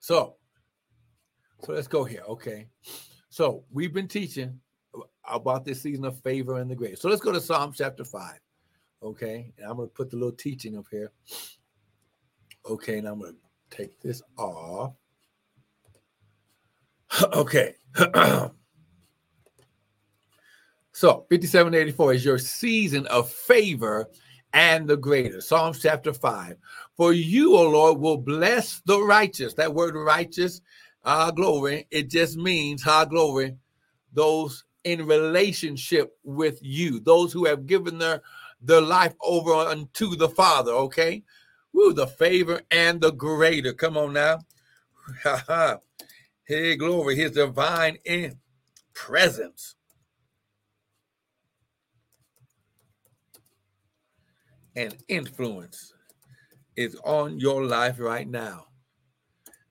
so 0.00 0.34
let's 1.68 1.86
go 1.86 2.02
here. 2.02 2.22
Okay. 2.28 2.66
So 3.34 3.64
we've 3.72 3.92
been 3.92 4.06
teaching 4.06 4.60
about 5.28 5.64
this 5.64 5.82
season 5.82 6.04
of 6.04 6.20
favor 6.20 6.58
and 6.58 6.70
the 6.70 6.76
grace. 6.76 7.00
So 7.00 7.08
let's 7.08 7.20
go 7.20 7.32
to 7.32 7.40
Psalm 7.40 7.72
chapter 7.74 8.04
5. 8.04 8.38
Okay. 9.02 9.52
And 9.58 9.68
I'm 9.68 9.74
going 9.76 9.88
to 9.88 9.92
put 9.92 10.08
the 10.08 10.16
little 10.16 10.30
teaching 10.30 10.78
up 10.78 10.84
here. 10.88 11.10
Okay. 12.64 12.98
And 12.98 13.08
I'm 13.08 13.18
going 13.18 13.32
to 13.32 13.76
take 13.76 14.00
this 14.00 14.22
off. 14.38 14.92
okay. 17.32 17.74
so 20.92 21.26
5784 21.28 22.14
is 22.14 22.24
your 22.24 22.38
season 22.38 23.04
of 23.08 23.28
favor 23.28 24.08
and 24.52 24.86
the 24.86 24.96
greater. 24.96 25.40
Psalms 25.40 25.82
chapter 25.82 26.12
5. 26.12 26.56
For 26.96 27.12
you, 27.12 27.56
O 27.56 27.68
Lord, 27.68 27.98
will 27.98 28.16
bless 28.16 28.80
the 28.86 29.02
righteous. 29.02 29.54
That 29.54 29.74
word 29.74 29.96
righteous 29.96 30.60
our 31.04 31.32
glory, 31.32 31.86
it 31.90 32.10
just 32.10 32.36
means 32.36 32.82
high 32.82 33.04
glory, 33.04 33.56
those 34.12 34.64
in 34.84 35.06
relationship 35.06 36.16
with 36.24 36.58
you, 36.62 37.00
those 37.00 37.32
who 37.32 37.44
have 37.46 37.66
given 37.66 37.98
their 37.98 38.22
their 38.60 38.80
life 38.80 39.14
over 39.22 39.52
unto 39.52 40.16
the 40.16 40.28
Father. 40.28 40.72
Okay, 40.72 41.22
Woo, 41.74 41.92
the 41.92 42.06
favor 42.06 42.62
and 42.70 43.00
the 43.00 43.10
greater. 43.10 43.72
Come 43.72 43.96
on 43.96 44.12
now. 44.12 44.38
hey, 46.46 46.76
glory, 46.76 47.16
his 47.16 47.32
divine 47.32 47.98
in 48.04 48.38
presence. 48.94 49.74
And 54.76 54.96
influence 55.08 55.92
is 56.76 56.96
on 57.04 57.38
your 57.40 57.64
life 57.64 57.98
right 57.98 58.28
now. 58.28 58.66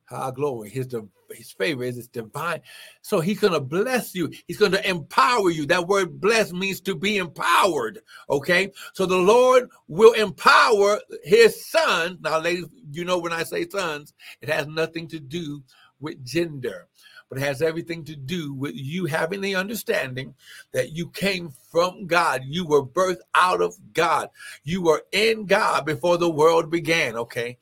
High 0.10 0.32
glory, 0.32 0.70
his 0.70 0.88
divine 0.88 1.10
his 1.34 1.52
favor 1.52 1.84
is 1.84 2.08
divine. 2.08 2.62
So 3.02 3.20
he's 3.20 3.40
going 3.40 3.54
to 3.54 3.60
bless 3.60 4.16
you. 4.16 4.32
He's 4.48 4.58
going 4.58 4.72
to 4.72 4.90
empower 4.90 5.50
you. 5.50 5.66
That 5.66 5.88
word 5.88 6.20
bless 6.20 6.52
means 6.54 6.82
to 6.82 6.96
be 6.96 7.18
empowered. 7.18 8.00
Okay. 8.30 8.72
So 8.94 9.06
the 9.06 9.18
Lord 9.18 9.70
will 9.88 10.14
empower 10.14 11.00
his 11.24 11.70
son. 11.70 12.18
Now, 12.22 12.40
ladies, 12.40 12.66
you 12.92 13.06
know, 13.06 13.18
when 13.18 13.34
I 13.34 13.44
say 13.44 13.68
sons, 13.68 14.14
it 14.42 14.50
has 14.50 14.68
nothing 14.68 15.08
to 15.10 15.20
do 15.20 15.64
with 16.00 16.24
gender 16.26 16.88
but 17.34 17.42
it 17.42 17.46
has 17.46 17.64
everything 17.64 18.06
to 18.06 18.16
do 18.16 18.54
with 18.54 18.76
you 18.76 19.08
having 19.08 19.42
the 19.42 19.56
understanding 19.56 20.36
that 20.72 20.92
you 20.92 21.10
came 21.10 21.50
from 21.72 22.06
God. 22.06 22.44
You 22.46 22.64
were 22.64 22.86
birthed 22.86 23.22
out 23.34 23.60
of 23.60 23.76
God. 23.94 24.30
You 24.64 24.84
were 24.84 25.04
in 25.12 25.48
God 25.48 25.84
before 25.84 26.20
the 26.20 26.30
world 26.30 26.70
began. 26.70 27.16
Okay. 27.16 27.58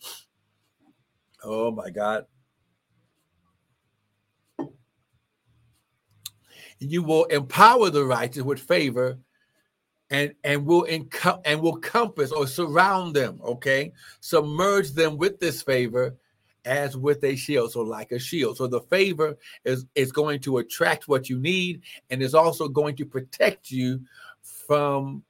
Oh 1.42 1.72
my 1.72 1.90
God. 1.90 2.26
You 6.82 7.04
will 7.04 7.26
empower 7.26 7.90
the 7.90 8.04
righteous 8.04 8.44
with 8.44 8.60
favor 8.60 9.18
and 10.10 10.34
and 10.44 10.66
will 10.66 10.86
enco- 10.86 11.42
and 11.46 11.62
will 11.62 11.78
compass 11.78 12.32
or 12.32 12.48
surround 12.48 13.16
them, 13.16 13.40
okay? 13.44 13.94
Submerge 14.20 14.92
them 14.92 15.18
with 15.18 15.40
this 15.40 15.62
favor 15.62 16.16
as 16.66 16.98
with 16.98 17.24
a 17.24 17.36
shield, 17.36 17.72
so 17.72 17.82
like 17.82 18.12
a 18.12 18.20
shield. 18.20 18.58
So 18.58 18.68
the 18.68 18.82
favor 18.82 19.38
is 19.64 19.86
is 19.96 20.12
going 20.12 20.42
to 20.42 20.58
attract 20.58 21.08
what 21.08 21.30
you 21.30 21.40
need 21.40 21.82
and 22.10 22.22
is 22.22 22.36
also 22.36 22.68
going 22.68 22.96
to 22.98 23.06
protect 23.06 23.72
you 23.72 24.02
from 24.44 25.24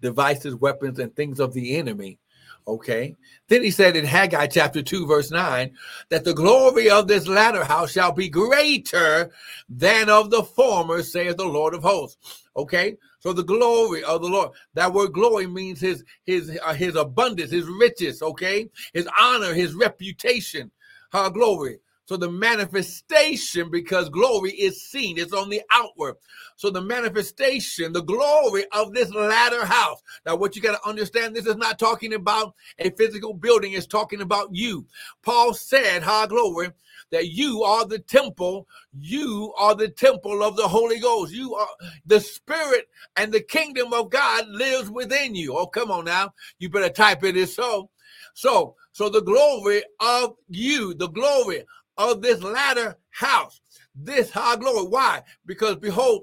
devices, 0.00 0.54
weapons, 0.56 0.98
and 0.98 1.14
things 1.16 1.40
of 1.40 1.54
the 1.54 1.76
enemy. 1.76 2.18
Okay. 2.66 3.14
Then 3.48 3.62
he 3.62 3.70
said 3.70 3.94
in 3.94 4.06
Haggai 4.06 4.46
chapter 4.46 4.82
2, 4.82 5.06
verse 5.06 5.30
9, 5.30 5.70
that 6.08 6.24
the 6.24 6.32
glory 6.32 6.88
of 6.88 7.06
this 7.06 7.28
latter 7.28 7.62
house 7.62 7.92
shall 7.92 8.12
be 8.12 8.28
greater 8.28 9.30
than 9.68 10.08
of 10.08 10.30
the 10.30 10.42
former, 10.42 11.02
saith 11.02 11.36
the 11.36 11.44
Lord 11.44 11.74
of 11.74 11.82
hosts. 11.82 12.42
Okay. 12.56 12.96
So 13.24 13.32
the 13.32 13.42
glory 13.42 14.04
of 14.04 14.20
the 14.20 14.28
Lord, 14.28 14.50
that 14.74 14.92
word 14.92 15.14
glory 15.14 15.46
means 15.46 15.80
his 15.80 16.04
his 16.24 16.58
uh, 16.62 16.74
his 16.74 16.94
abundance, 16.94 17.50
his 17.50 17.66
riches, 17.66 18.20
okay, 18.20 18.68
his 18.92 19.08
honor, 19.18 19.54
his 19.54 19.72
reputation, 19.72 20.70
her 21.10 21.30
glory. 21.30 21.78
So 22.06 22.16
the 22.18 22.30
manifestation, 22.30 23.70
because 23.70 24.10
glory 24.10 24.52
is 24.52 24.82
seen, 24.82 25.18
it's 25.18 25.32
on 25.32 25.50
the 25.50 25.62
outward. 25.72 26.16
So 26.56 26.70
the 26.70 26.82
manifestation, 26.82 27.92
the 27.92 28.02
glory 28.02 28.64
of 28.72 28.94
this 28.94 29.12
latter 29.14 29.64
house. 29.66 30.02
Now, 30.26 30.36
what 30.36 30.56
you 30.56 30.62
got 30.62 30.80
to 30.82 30.88
understand, 30.88 31.36
this 31.36 31.46
is 31.46 31.56
not 31.56 31.78
talking 31.78 32.14
about 32.14 32.54
a 32.78 32.90
physical 32.92 33.34
building, 33.34 33.72
it's 33.74 33.86
talking 33.86 34.20
about 34.22 34.50
you. 34.52 34.86
Paul 35.22 35.54
said, 35.54 36.02
High 36.02 36.26
glory, 36.26 36.70
that 37.12 37.28
you 37.28 37.62
are 37.64 37.86
the 37.86 38.00
temple, 38.00 38.68
you 38.98 39.54
are 39.58 39.74
the 39.74 39.88
temple 39.88 40.42
of 40.44 40.56
the 40.56 40.68
Holy 40.68 41.00
Ghost. 41.00 41.32
You 41.32 41.54
are 41.54 41.68
the 42.06 42.20
spirit 42.20 42.88
and 43.16 43.32
the 43.32 43.40
kingdom 43.42 43.92
of 43.94 44.10
God 44.10 44.48
lives 44.48 44.90
within 44.90 45.34
you. 45.34 45.56
Oh, 45.56 45.66
come 45.66 45.90
on 45.90 46.06
now. 46.06 46.34
You 46.58 46.70
better 46.70 46.90
type 46.90 47.24
it 47.24 47.36
is 47.36 47.54
so. 47.54 47.90
So, 48.34 48.76
so 48.92 49.08
the 49.10 49.22
glory 49.22 49.82
of 50.00 50.36
you, 50.48 50.94
the 50.94 51.08
glory 51.08 51.64
of 51.96 52.22
this 52.22 52.42
latter 52.42 52.96
house, 53.10 53.60
this 53.94 54.30
high 54.30 54.56
glory. 54.56 54.88
Why? 54.88 55.22
Because 55.46 55.76
behold, 55.76 56.22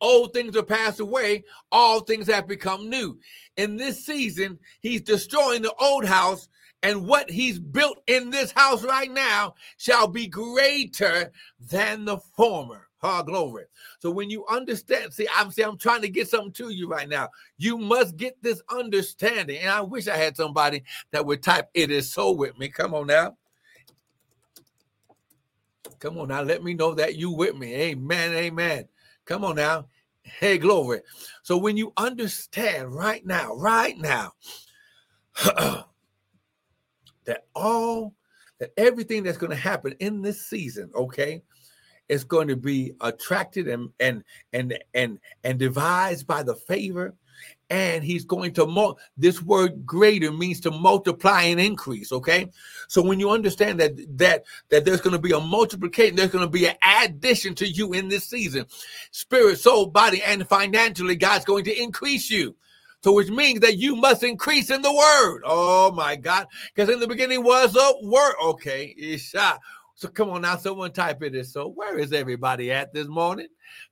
old 0.00 0.32
things 0.32 0.56
are 0.56 0.62
passed 0.62 1.00
away, 1.00 1.44
all 1.70 2.00
things 2.00 2.26
have 2.26 2.46
become 2.48 2.88
new. 2.88 3.18
In 3.56 3.76
this 3.76 4.04
season, 4.04 4.58
he's 4.80 5.02
destroying 5.02 5.62
the 5.62 5.74
old 5.74 6.04
house 6.04 6.48
and 6.82 7.06
what 7.06 7.30
he's 7.30 7.60
built 7.60 8.02
in 8.08 8.30
this 8.30 8.50
house 8.50 8.84
right 8.84 9.10
now 9.10 9.54
shall 9.76 10.08
be 10.08 10.26
greater 10.26 11.30
than 11.70 12.04
the 12.04 12.18
former. 12.18 12.88
Ha 12.98 13.22
glory. 13.22 13.64
So 13.98 14.12
when 14.12 14.30
you 14.30 14.46
understand, 14.46 15.12
see, 15.12 15.26
I'm 15.34 15.50
see, 15.50 15.62
I'm 15.62 15.76
trying 15.76 16.02
to 16.02 16.08
get 16.08 16.28
something 16.28 16.52
to 16.52 16.68
you 16.68 16.88
right 16.88 17.08
now. 17.08 17.30
You 17.58 17.76
must 17.76 18.16
get 18.16 18.40
this 18.42 18.62
understanding. 18.70 19.58
And 19.58 19.70
I 19.70 19.80
wish 19.80 20.06
I 20.06 20.16
had 20.16 20.36
somebody 20.36 20.84
that 21.10 21.26
would 21.26 21.42
type 21.42 21.68
it 21.74 21.90
is 21.90 22.12
so 22.12 22.30
with 22.30 22.56
me. 22.58 22.68
Come 22.68 22.94
on 22.94 23.08
now. 23.08 23.36
Come 26.02 26.18
on 26.18 26.28
now. 26.28 26.42
Let 26.42 26.64
me 26.64 26.74
know 26.74 26.94
that 26.94 27.14
you 27.14 27.30
with 27.30 27.56
me. 27.56 27.72
Amen. 27.74 28.34
Amen. 28.34 28.88
Come 29.24 29.44
on 29.44 29.54
now. 29.54 29.86
Hey, 30.24 30.58
glory. 30.58 31.02
So 31.44 31.56
when 31.56 31.76
you 31.76 31.92
understand 31.96 32.92
right 32.92 33.24
now, 33.24 33.54
right 33.54 33.96
now, 33.96 34.32
that 35.44 35.84
all 37.54 38.14
that 38.58 38.72
everything 38.76 39.22
that's 39.22 39.38
going 39.38 39.50
to 39.50 39.56
happen 39.56 39.94
in 40.00 40.22
this 40.22 40.44
season, 40.44 40.90
okay, 40.92 41.40
is 42.08 42.24
going 42.24 42.48
to 42.48 42.56
be 42.56 42.94
attracted 43.00 43.68
and 43.68 43.90
and 44.00 44.24
and 44.52 44.76
and 44.94 45.20
and 45.44 45.56
devised 45.56 46.26
by 46.26 46.42
the 46.42 46.56
favor 46.56 47.14
and 47.72 48.04
he's 48.04 48.24
going 48.26 48.52
to 48.52 48.66
mul- 48.66 48.98
this 49.16 49.40
word 49.42 49.86
greater 49.86 50.30
means 50.30 50.60
to 50.60 50.70
multiply 50.70 51.42
and 51.42 51.58
increase 51.58 52.12
okay 52.12 52.48
so 52.86 53.02
when 53.02 53.18
you 53.18 53.30
understand 53.30 53.80
that 53.80 53.92
that 54.18 54.44
that 54.68 54.84
there's 54.84 55.00
going 55.00 55.16
to 55.16 55.18
be 55.18 55.32
a 55.32 55.40
multiplication 55.40 56.14
there's 56.14 56.30
going 56.30 56.44
to 56.44 56.50
be 56.50 56.68
an 56.68 56.76
addition 57.00 57.54
to 57.54 57.66
you 57.66 57.94
in 57.94 58.08
this 58.08 58.28
season 58.28 58.66
spirit 59.10 59.58
soul 59.58 59.86
body 59.86 60.22
and 60.22 60.46
financially 60.46 61.16
god's 61.16 61.44
going 61.44 61.64
to 61.64 61.82
increase 61.82 62.30
you 62.30 62.54
so 63.02 63.12
which 63.12 63.30
means 63.30 63.60
that 63.60 63.78
you 63.78 63.96
must 63.96 64.22
increase 64.22 64.70
in 64.70 64.80
the 64.80 64.92
word. 64.92 65.42
Oh 65.44 65.90
my 65.90 66.14
God. 66.14 66.46
Because 66.72 66.88
in 66.88 67.00
the 67.00 67.08
beginning 67.08 67.42
was 67.42 67.74
a 67.74 68.06
word. 68.06 68.34
Okay. 68.44 68.94
Isha. 68.96 69.58
So 69.96 70.08
come 70.08 70.30
on 70.30 70.42
now, 70.42 70.56
someone 70.56 70.92
type 70.92 71.20
it 71.22 71.34
in. 71.34 71.44
So 71.44 71.68
where 71.68 71.98
is 71.98 72.12
everybody 72.12 72.70
at 72.70 72.92
this 72.92 73.08
morning? 73.08 73.48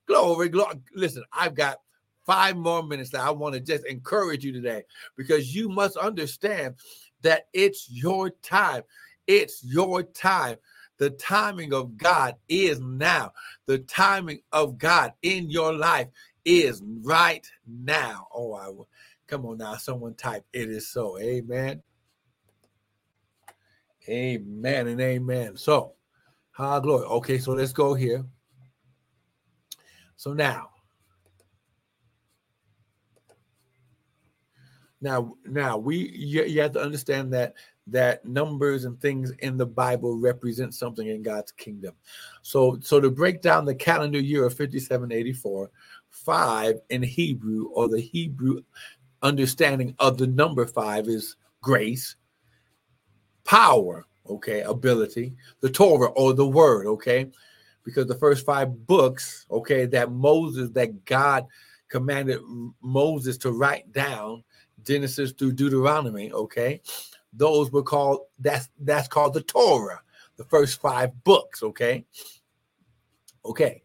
Glory, 0.07 0.49
glory. 0.49 0.77
Listen, 0.95 1.25
I've 1.33 1.55
got 1.55 1.79
five 2.27 2.57
more 2.57 2.83
minutes 2.83 3.11
that 3.11 3.23
I 3.23 3.31
want 3.31 3.55
to 3.55 3.61
just 3.61 3.85
encourage 3.87 4.45
you 4.45 4.53
today 4.53 4.83
because 5.17 5.55
you 5.55 5.69
must 5.69 5.97
understand 5.97 6.77
that 7.23 7.49
it's 7.53 7.89
your 7.91 8.31
time. 8.31 8.83
It's 9.27 9.63
your 9.65 10.03
time. 10.03 10.57
The 10.99 11.11
timing 11.11 11.73
of 11.73 11.97
God 11.97 12.37
is 12.49 12.81
now. 12.81 13.33
The 13.67 13.79
timing 13.79 14.41
of 14.53 14.77
God 14.77 15.13
in 15.23 15.51
your 15.51 15.73
life 15.73 16.09
is 16.45 16.83
right 17.03 17.47
now. 17.67 18.27
Oh, 18.35 18.53
I 18.53 18.69
will. 18.69 18.89
Come 19.27 19.47
on 19.47 19.59
now, 19.59 19.77
someone 19.77 20.15
type 20.15 20.45
it 20.53 20.69
is 20.69 20.89
so. 20.89 21.19
Amen. 21.19 21.83
Amen 24.09 24.89
and 24.89 25.01
amen. 25.01 25.57
So, 25.57 25.95
high 26.51 26.81
glory. 26.81 27.05
Okay, 27.05 27.39
so 27.39 27.53
let's 27.53 27.73
go 27.73 27.95
here. 27.95 28.25
So 30.17 30.33
now, 30.33 30.71
now, 35.01 35.35
now 35.47 35.79
we 35.79 36.11
you, 36.11 36.45
you 36.45 36.61
have 36.61 36.73
to 36.73 36.83
understand 36.83 37.33
that 37.33 37.55
that 37.87 38.25
numbers 38.25 38.85
and 38.85 39.01
things 39.01 39.33
in 39.41 39.57
the 39.57 39.67
Bible 39.67 40.17
represent 40.17 40.75
something 40.75 41.09
in 41.09 41.23
God's 41.23 41.53
kingdom. 41.53 41.95
So, 42.43 42.79
so 42.83 43.01
to 43.01 43.11
break 43.11 43.43
down 43.43 43.65
the 43.65 43.75
calendar 43.75 44.21
year 44.21 44.45
of 44.45 44.53
5784, 44.53 45.71
five 46.11 46.77
in 46.91 47.03
Hebrew 47.03 47.69
or 47.71 47.89
the 47.89 48.01
Hebrew 48.01 48.63
understanding 49.23 49.95
of 49.99 50.19
the 50.19 50.27
number 50.27 50.67
five 50.67 51.09
is 51.09 51.37
grace, 51.63 52.17
power, 53.45 54.07
okay, 54.29 54.61
ability, 54.63 55.35
the 55.61 55.71
Torah 55.71 56.11
or 56.11 56.33
the 56.33 56.47
word, 56.47 56.87
okay, 56.87 57.31
because 57.85 58.07
the 58.07 58.15
first 58.15 58.47
five 58.47 58.87
books, 58.87 59.47
okay, 59.51 59.87
that 59.87 60.13
Moses, 60.13 60.71
that 60.71 61.05
God 61.05 61.47
commanded 61.89 62.41
Moses 62.81 63.37
to 63.39 63.51
write 63.51 63.93
down, 63.93 64.45
Genesis 64.85 65.33
through 65.33 65.53
Deuteronomy, 65.53 66.33
okay, 66.33 66.81
those 67.33 67.71
were 67.71 67.83
called 67.83 68.21
that's 68.39 68.69
that's 68.81 69.09
called 69.09 69.35
the 69.35 69.43
Torah, 69.43 70.01
the 70.37 70.45
first 70.45 70.81
five 70.81 71.11
books, 71.25 71.63
okay, 71.63 72.05
okay. 73.45 73.83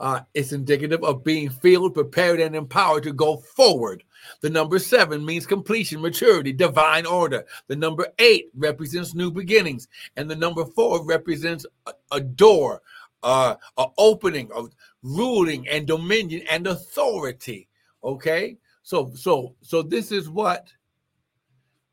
Uh, 0.00 0.20
it's 0.32 0.52
indicative 0.52 1.02
of 1.02 1.24
being 1.24 1.50
filled, 1.50 1.92
prepared, 1.92 2.38
and 2.38 2.54
empowered 2.54 3.02
to 3.02 3.12
go 3.12 3.36
forward 3.36 4.04
the 4.40 4.50
number 4.50 4.78
seven 4.78 5.24
means 5.24 5.46
completion, 5.46 6.00
maturity, 6.00 6.52
divine 6.52 7.06
order. 7.06 7.44
The 7.66 7.76
number 7.76 8.08
eight 8.18 8.50
represents 8.54 9.14
new 9.14 9.30
beginnings. 9.30 9.88
And 10.16 10.30
the 10.30 10.36
number 10.36 10.64
four 10.64 11.04
represents 11.04 11.66
a, 11.86 11.92
a 12.12 12.20
door, 12.20 12.82
uh, 13.22 13.56
an 13.76 13.88
opening 13.98 14.50
of 14.52 14.74
ruling 15.02 15.68
and 15.68 15.86
dominion 15.86 16.42
and 16.50 16.66
authority. 16.66 17.68
Okay. 18.02 18.56
So, 18.88 19.12
so, 19.14 19.54
so 19.60 19.82
this 19.82 20.10
is 20.10 20.30
what, 20.30 20.72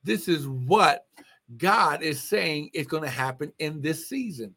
this 0.06 0.30
is 0.30 0.48
what 0.48 1.06
God 1.58 2.02
is 2.02 2.24
saying 2.24 2.70
is 2.74 2.88
going 2.88 3.04
to 3.04 3.10
happen 3.10 3.52
in 3.60 3.82
this 3.82 4.08
season. 4.08 4.56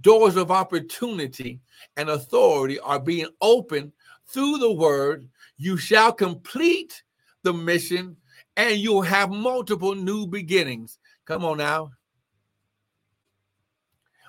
Doors 0.00 0.36
of 0.36 0.50
opportunity 0.50 1.60
and 1.98 2.08
authority 2.08 2.80
are 2.80 2.98
being 2.98 3.26
opened 3.42 3.92
through 4.28 4.56
the 4.56 4.72
word 4.72 5.28
you 5.58 5.76
shall 5.76 6.10
complete 6.10 7.02
the 7.42 7.52
mission 7.52 8.16
and 8.56 8.78
you'll 8.78 9.02
have 9.02 9.28
multiple 9.28 9.94
new 9.94 10.26
beginnings. 10.26 10.96
Come 11.26 11.44
on 11.44 11.58
now. 11.58 11.90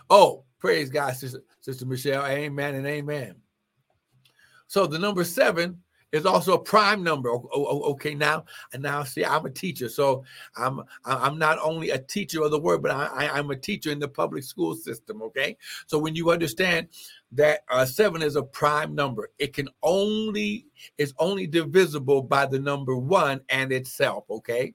Oh, 0.10 0.44
praise 0.60 0.90
God, 0.90 1.16
Sister, 1.16 1.42
Sister 1.62 1.86
Michelle. 1.86 2.26
Amen 2.26 2.76
and 2.76 2.86
amen. 2.86 3.36
So 4.68 4.86
the 4.88 5.00
number 5.00 5.24
seven 5.24 5.82
is 6.12 6.26
also 6.26 6.54
a 6.54 6.60
prime 6.60 7.04
number. 7.04 7.30
Okay, 7.32 8.14
now 8.14 8.46
and 8.74 8.84
now 8.84 9.04
see, 9.04 9.24
I'm 9.24 9.46
a 9.46 9.50
teacher, 9.50 9.90
so 9.90 10.24
I'm 10.58 10.82
I'm 11.06 11.38
not 11.38 11.58
only 11.62 11.92
a 11.92 12.00
teacher 12.00 12.44
of 12.44 12.52
the 12.52 12.60
word, 12.60 12.82
but 12.82 12.92
I, 12.92 13.30
I'm 13.34 13.50
a 13.52 13.56
teacher 13.56 13.92
in 13.92 14.00
the 14.00 14.08
public 14.08 14.44
school 14.44 14.76
system. 14.76 15.22
Okay, 15.22 15.58
so 15.88 15.98
when 15.98 16.16
you 16.16 16.32
understand 16.32 16.88
that 17.32 17.62
uh, 17.70 17.86
seven 17.86 18.22
is 18.22 18.36
a 18.36 18.44
prime 18.44 18.94
number, 18.94 19.30
it 19.40 19.54
can 19.54 19.70
only 19.84 20.68
is 20.98 21.14
only 21.18 21.48
divisible 21.48 22.22
by 22.22 22.46
the 22.46 22.60
number 22.60 22.96
one 22.96 23.42
and 23.50 23.72
itself. 23.72 24.26
Okay. 24.30 24.74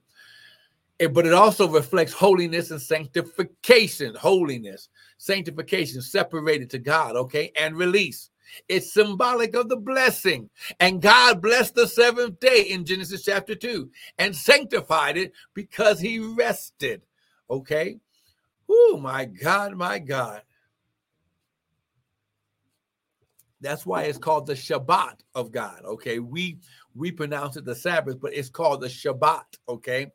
It, 0.99 1.13
but 1.13 1.27
it 1.27 1.33
also 1.33 1.67
reflects 1.69 2.11
holiness 2.11 2.71
and 2.71 2.81
sanctification, 2.81 4.15
holiness, 4.15 4.89
sanctification, 5.19 6.01
separated 6.01 6.71
to 6.71 6.79
God, 6.79 7.15
okay, 7.15 7.51
and 7.55 7.77
release 7.77 8.31
It's 8.67 8.93
symbolic 8.93 9.55
of 9.55 9.69
the 9.69 9.77
blessing. 9.77 10.49
And 10.79 11.01
God 11.01 11.41
blessed 11.41 11.75
the 11.75 11.87
seventh 11.87 12.39
day 12.39 12.61
in 12.61 12.85
Genesis 12.85 13.23
chapter 13.23 13.55
2 13.55 13.89
and 14.17 14.35
sanctified 14.35 15.17
it 15.17 15.33
because 15.53 15.99
he 15.99 16.19
rested. 16.19 17.01
Okay? 17.49 17.99
Oh, 18.69 18.99
my 19.01 19.25
God, 19.25 19.75
my 19.75 19.99
God. 19.99 20.41
That's 23.61 23.85
why 23.85 24.03
it's 24.03 24.17
called 24.17 24.45
the 24.45 24.53
Shabbat 24.53 25.19
of 25.33 25.51
God. 25.51 25.81
Okay. 25.83 26.19
We 26.19 26.59
we 26.95 27.11
pronounce 27.11 27.57
it 27.57 27.65
the 27.65 27.75
Sabbath, 27.75 28.19
but 28.19 28.33
it's 28.33 28.49
called 28.49 28.81
the 28.81 28.87
Shabbat. 28.87 29.45
Okay. 29.67 30.07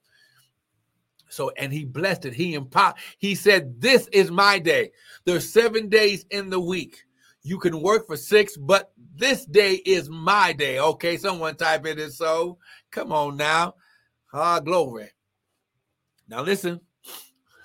So, 1.29 1.51
and 1.57 1.73
he 1.73 1.85
blessed 1.85 2.27
it. 2.27 2.35
He 2.35 2.55
empowered, 2.55 2.97
he 3.18 3.35
said, 3.35 3.81
This 3.81 4.07
is 4.12 4.31
my 4.31 4.59
day. 4.59 4.92
There's 5.25 5.51
seven 5.51 5.88
days 5.88 6.27
in 6.31 6.51
the 6.51 6.61
week. 6.61 7.05
You 7.43 7.59
can 7.59 7.83
work 7.83 8.07
for 8.07 8.17
six, 8.17 8.57
but 8.57 8.93
this 9.17 9.45
day 9.45 9.75
is 9.75 10.09
my 10.09 10.53
day. 10.53 10.79
Okay, 10.79 11.17
someone 11.17 11.57
type 11.57 11.87
it 11.87 11.99
in 11.99 12.11
so. 12.11 12.59
Come 12.91 13.13
on 13.13 13.37
now. 13.37 13.75
Ah, 14.33 14.61
glory. 14.61 15.11
Now 16.29 16.43
listen. 16.43 16.81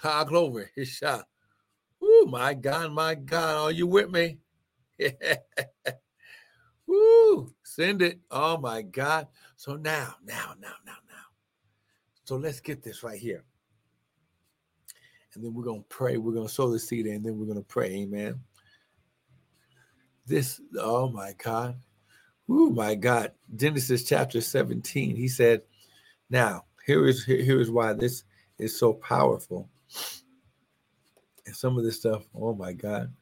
Ah, 0.04 0.24
glory. 0.24 0.70
Isha. 0.78 1.26
Oh 2.02 2.28
my 2.30 2.54
God, 2.54 2.92
my 2.92 3.16
God. 3.16 3.68
Are 3.68 3.72
you 3.72 3.88
with 3.88 4.10
me? 4.10 4.40
Woo! 6.88 7.54
Send 7.63 8.02
it. 8.02 8.20
Oh 8.32 8.58
my 8.58 8.82
God. 8.82 9.28
So 9.58 9.76
now, 9.76 10.16
now, 10.24 10.54
now, 10.60 10.76
now, 10.86 10.98
now. 11.08 11.26
So 12.24 12.38
let's 12.38 12.60
get 12.60 12.82
this 12.82 13.04
right 13.04 13.20
here 13.20 13.46
and 15.38 15.46
then 15.46 15.54
we're 15.54 15.63
going 15.63 15.82
to 15.82 15.88
pray. 15.88 16.18
We're 16.18 16.34
going 16.34 16.48
to 16.48 16.54
sow 16.54 16.72
the 16.72 16.80
seed, 16.80 17.06
and 17.06 17.24
then 17.24 17.38
we're 17.38 17.46
going 17.46 17.60
to 17.60 17.63
pray. 17.63 17.94
Amen. 17.94 18.40
This, 20.28 20.60
oh 20.78 21.10
my 21.10 21.34
God. 21.42 21.78
Oh 22.50 22.70
my 22.70 22.96
God. 22.96 23.32
Genesis 23.56 24.04
chapter 24.04 24.42
17. 24.42 25.16
He 25.16 25.28
said, 25.30 25.62
Now, 26.30 26.66
here 26.86 27.06
is 27.08 27.24
here 27.24 27.60
is 27.62 27.72
why 27.72 27.94
this 27.94 28.24
is 28.60 28.78
so 28.78 28.94
powerful. 28.94 29.70
And 31.46 31.56
some 31.56 31.78
of 31.78 31.84
this 31.86 32.00
stuff, 32.00 32.24
oh 32.36 32.54
my 32.54 32.74
God. 32.74 33.13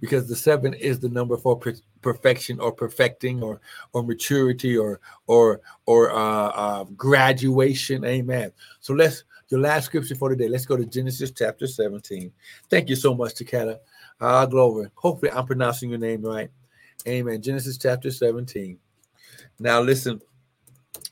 Because 0.00 0.28
the 0.28 0.36
seven 0.36 0.74
is 0.74 1.00
the 1.00 1.08
number 1.08 1.36
for 1.36 1.56
per- 1.56 1.74
perfection 2.02 2.60
or 2.60 2.70
perfecting 2.70 3.42
or 3.42 3.60
or 3.92 4.02
maturity 4.04 4.76
or 4.76 5.00
or 5.26 5.60
or 5.86 6.12
uh, 6.12 6.48
uh, 6.48 6.84
graduation. 6.96 8.04
Amen. 8.04 8.52
So 8.80 8.94
let's 8.94 9.24
your 9.48 9.60
last 9.60 9.86
scripture 9.86 10.14
for 10.14 10.28
today. 10.28 10.48
Let's 10.48 10.66
go 10.66 10.76
to 10.76 10.84
Genesis 10.84 11.30
chapter 11.30 11.66
17. 11.66 12.32
Thank 12.68 12.88
you 12.88 12.96
so 12.96 13.14
much, 13.14 13.34
Takata. 13.34 13.80
Ah, 14.20 14.46
glory. 14.46 14.88
Hopefully, 14.94 15.30
I'm 15.32 15.46
pronouncing 15.46 15.90
your 15.90 15.98
name 15.98 16.22
right. 16.22 16.50
Amen. 17.06 17.42
Genesis 17.42 17.78
chapter 17.78 18.10
17. 18.10 18.78
Now, 19.58 19.80
listen, 19.80 20.20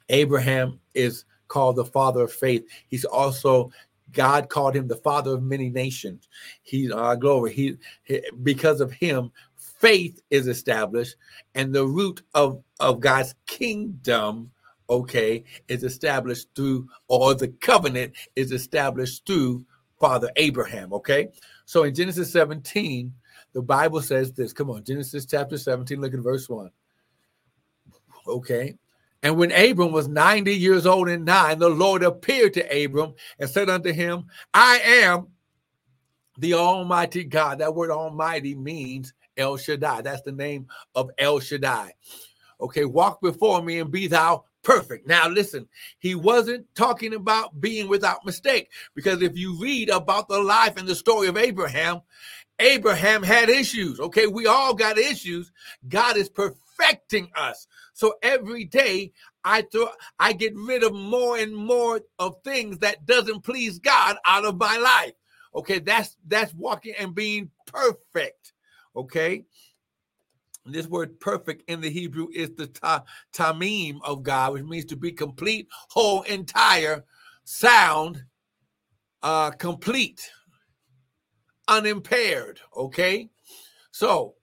Abraham 0.08 0.80
is 0.94 1.24
called 1.48 1.76
the 1.76 1.84
father 1.84 2.22
of 2.22 2.32
faith. 2.32 2.64
He's 2.88 3.04
also 3.04 3.70
God 4.12 4.48
called 4.48 4.76
him 4.76 4.86
the 4.86 4.96
father 4.96 5.34
of 5.34 5.42
many 5.42 5.70
nations. 5.70 6.28
He, 6.62 6.90
uh, 6.90 7.16
glory. 7.16 7.52
He, 7.52 7.76
he, 8.04 8.22
because 8.42 8.80
of 8.80 8.92
him, 8.92 9.32
faith 9.56 10.22
is 10.30 10.46
established, 10.46 11.16
and 11.54 11.74
the 11.74 11.86
root 11.86 12.22
of 12.34 12.62
of 12.80 13.00
God's 13.00 13.34
kingdom 13.46 14.50
okay, 14.90 15.44
is 15.68 15.82
established 15.82 16.48
through, 16.54 16.88
or 17.08 17.34
the 17.34 17.48
covenant 17.48 18.14
is 18.36 18.52
established 18.52 19.26
through 19.26 19.64
Father 19.98 20.30
Abraham, 20.36 20.92
okay? 20.92 21.28
So 21.64 21.84
in 21.84 21.94
Genesis 21.94 22.32
17, 22.32 23.12
the 23.52 23.62
Bible 23.62 24.02
says 24.02 24.32
this. 24.32 24.52
Come 24.52 24.70
on, 24.70 24.84
Genesis 24.84 25.26
chapter 25.26 25.56
17, 25.56 26.00
look 26.00 26.14
at 26.14 26.20
verse 26.20 26.48
1. 26.48 26.70
Okay. 28.26 28.76
And 29.22 29.38
when 29.38 29.52
Abram 29.52 29.92
was 29.92 30.06
90 30.06 30.54
years 30.54 30.84
old 30.84 31.08
and 31.08 31.24
nine, 31.24 31.58
the 31.58 31.68
Lord 31.68 32.02
appeared 32.02 32.52
to 32.54 32.84
Abram 32.84 33.14
and 33.38 33.48
said 33.48 33.70
unto 33.70 33.90
him, 33.92 34.26
I 34.52 34.80
am 34.84 35.28
the 36.38 36.54
Almighty 36.54 37.24
God. 37.24 37.58
That 37.60 37.74
word 37.74 37.90
Almighty 37.90 38.54
means 38.54 39.14
El 39.36 39.56
Shaddai. 39.56 40.02
That's 40.02 40.22
the 40.22 40.32
name 40.32 40.66
of 40.94 41.10
El 41.16 41.40
Shaddai. 41.40 41.92
Okay, 42.60 42.84
walk 42.84 43.22
before 43.22 43.62
me 43.62 43.78
and 43.78 43.90
be 43.90 44.08
thou 44.08 44.44
perfect. 44.64 45.06
Now, 45.06 45.28
listen, 45.28 45.68
he 45.98 46.14
wasn't 46.14 46.66
talking 46.74 47.14
about 47.14 47.60
being 47.60 47.88
without 47.88 48.24
mistake 48.24 48.70
because 48.94 49.22
if 49.22 49.36
you 49.36 49.58
read 49.60 49.90
about 49.90 50.28
the 50.28 50.40
life 50.40 50.76
and 50.76 50.88
the 50.88 50.94
story 50.94 51.28
of 51.28 51.36
Abraham, 51.36 52.00
Abraham 52.58 53.22
had 53.22 53.48
issues. 53.48 54.00
Okay, 54.00 54.26
we 54.26 54.46
all 54.46 54.74
got 54.74 54.98
issues. 54.98 55.52
God 55.88 56.16
is 56.16 56.28
perfecting 56.28 57.30
us. 57.36 57.66
So 57.92 58.14
every 58.22 58.64
day 58.64 59.12
I 59.44 59.62
throw, 59.62 59.88
I 60.18 60.32
get 60.32 60.54
rid 60.56 60.82
of 60.82 60.94
more 60.94 61.36
and 61.36 61.54
more 61.54 62.00
of 62.18 62.42
things 62.42 62.78
that 62.78 63.06
doesn't 63.06 63.42
please 63.42 63.78
God 63.78 64.16
out 64.26 64.44
of 64.44 64.56
my 64.56 64.78
life. 64.78 65.14
Okay, 65.54 65.78
that's 65.78 66.16
that's 66.26 66.52
walking 66.54 66.94
and 66.98 67.14
being 67.14 67.50
perfect. 67.66 68.52
Okay, 68.96 69.44
this 70.72 70.86
word 70.86 71.20
perfect 71.20 71.68
in 71.68 71.80
the 71.80 71.90
Hebrew 71.90 72.28
is 72.32 72.50
the 72.56 72.66
ta- 72.66 73.04
tamim 73.32 73.98
of 74.02 74.22
God, 74.22 74.54
which 74.54 74.64
means 74.64 74.86
to 74.86 74.96
be 74.96 75.12
complete, 75.12 75.68
whole, 75.90 76.22
entire, 76.22 77.04
sound, 77.44 78.24
uh, 79.22 79.50
complete, 79.50 80.30
unimpaired. 81.68 82.60
Okay. 82.76 83.28
So, 83.90 84.34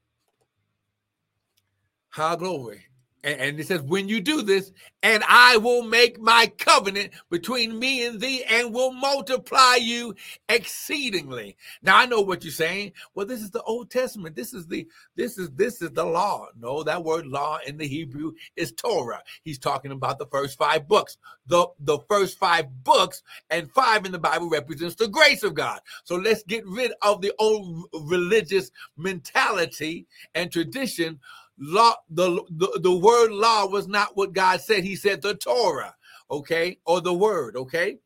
how 2.10 2.36
glory. 2.36 2.86
And, 3.24 3.60
it 3.60 3.68
says, 3.68 3.82
when 3.84 4.10
you 4.10 4.20
do 4.20 4.42
this, 4.42 4.72
and 5.04 5.24
I 5.28 5.58
will 5.58 5.84
make 5.84 6.20
my 6.20 6.52
covenant 6.58 7.12
between 7.30 7.78
me 7.78 8.06
and 8.06 8.20
thee 8.20 8.44
and 8.50 8.74
will 8.74 8.92
multiply 8.94 9.76
you 9.76 10.16
exceedingly. 10.50 11.56
Now 11.84 11.98
I 11.98 12.06
know 12.06 12.22
what 12.22 12.44
you're 12.44 12.52
saying. 12.52 12.94
Well, 13.14 13.26
this 13.26 13.42
is 13.42 13.52
the 13.52 13.62
Old 13.64 13.92
Testament. 13.92 14.36
This 14.36 14.54
is 14.54 14.68
the 14.68 14.88
this 15.16 15.38
is 15.38 15.50
this 15.52 15.82
is 15.82 15.92
the 15.92 16.04
law. 16.04 16.48
No, 16.60 16.84
that 16.84 17.04
word 17.04 17.28
law 17.28 17.60
in 17.66 17.78
the 17.78 17.88
Hebrew 17.88 18.34
is 18.56 18.72
Torah. 18.74 19.22
He's 19.44 19.60
talking 19.60 19.92
about 19.92 20.20
the 20.20 20.28
first 20.28 20.58
five 20.58 20.88
books. 20.88 21.18
The 21.48 21.68
the 21.80 22.00
first 22.10 22.40
five 22.40 22.66
books 22.84 23.24
and 23.50 23.72
five 23.72 24.06
in 24.06 24.12
the 24.12 24.20
Bible 24.20 24.50
represents 24.50 24.96
the 24.96 25.08
grace 25.08 25.44
of 25.44 25.54
God. 25.54 25.80
So 26.04 26.16
let's 26.16 26.44
get 26.44 26.66
rid 26.68 26.92
of 27.02 27.22
the 27.22 27.34
old 27.40 27.86
religious 27.94 28.72
mentality 28.98 30.08
and 30.36 30.52
tradition 30.52 31.20
law 31.58 31.94
the, 32.10 32.44
the 32.50 32.80
the 32.82 32.96
word 32.96 33.32
law 33.32 33.66
was 33.68 33.88
not 33.88 34.16
what 34.16 34.34
god 34.34 34.62
said. 34.62 34.84
He 34.84 34.96
said 34.96 35.22
the 35.22 35.36
torah 35.36 35.96
okay 36.30 36.78
or 36.86 37.02
the 37.02 37.14
word 37.14 37.56
okay? 37.56 37.98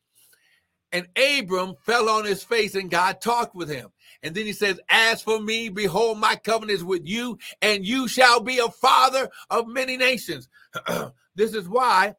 And 0.91 1.07
abram 1.17 1.75
fell 1.85 2.09
on 2.09 2.25
his 2.25 2.43
face 2.43 2.75
and 2.75 2.89
god 2.89 3.21
talked 3.21 3.55
with 3.55 3.69
him. 3.69 3.89
And 4.23 4.33
then 4.33 4.45
he 4.45 4.53
says 4.53 4.79
as 4.89 5.21
for 5.21 5.39
me 5.39 5.69
behold 5.69 6.19
my 6.19 6.35
covenant 6.35 6.77
is 6.77 6.83
with 6.83 7.05
you 7.05 7.37
and 7.61 7.85
you 7.85 8.07
shall 8.07 8.39
be 8.39 8.59
a 8.59 8.69
father 8.69 9.29
of 9.49 9.67
many 9.67 9.97
nations. 9.97 10.49
This 11.37 11.53
is 11.53 11.67
why 11.67 12.15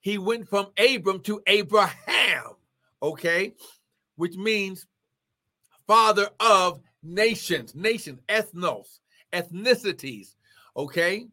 he 0.00 0.16
went 0.16 0.48
from 0.48 0.68
abram 0.78 1.20
to 1.20 1.42
abraham 1.46 2.54
okay? 3.02 3.52
Which 4.16 4.36
means 4.36 4.86
father 5.86 6.30
of 6.40 6.80
nations 7.02 7.74
nations 7.74 8.20
ethnos 8.28 9.00
ethnicities. 9.34 10.34
Okay. 10.76 11.26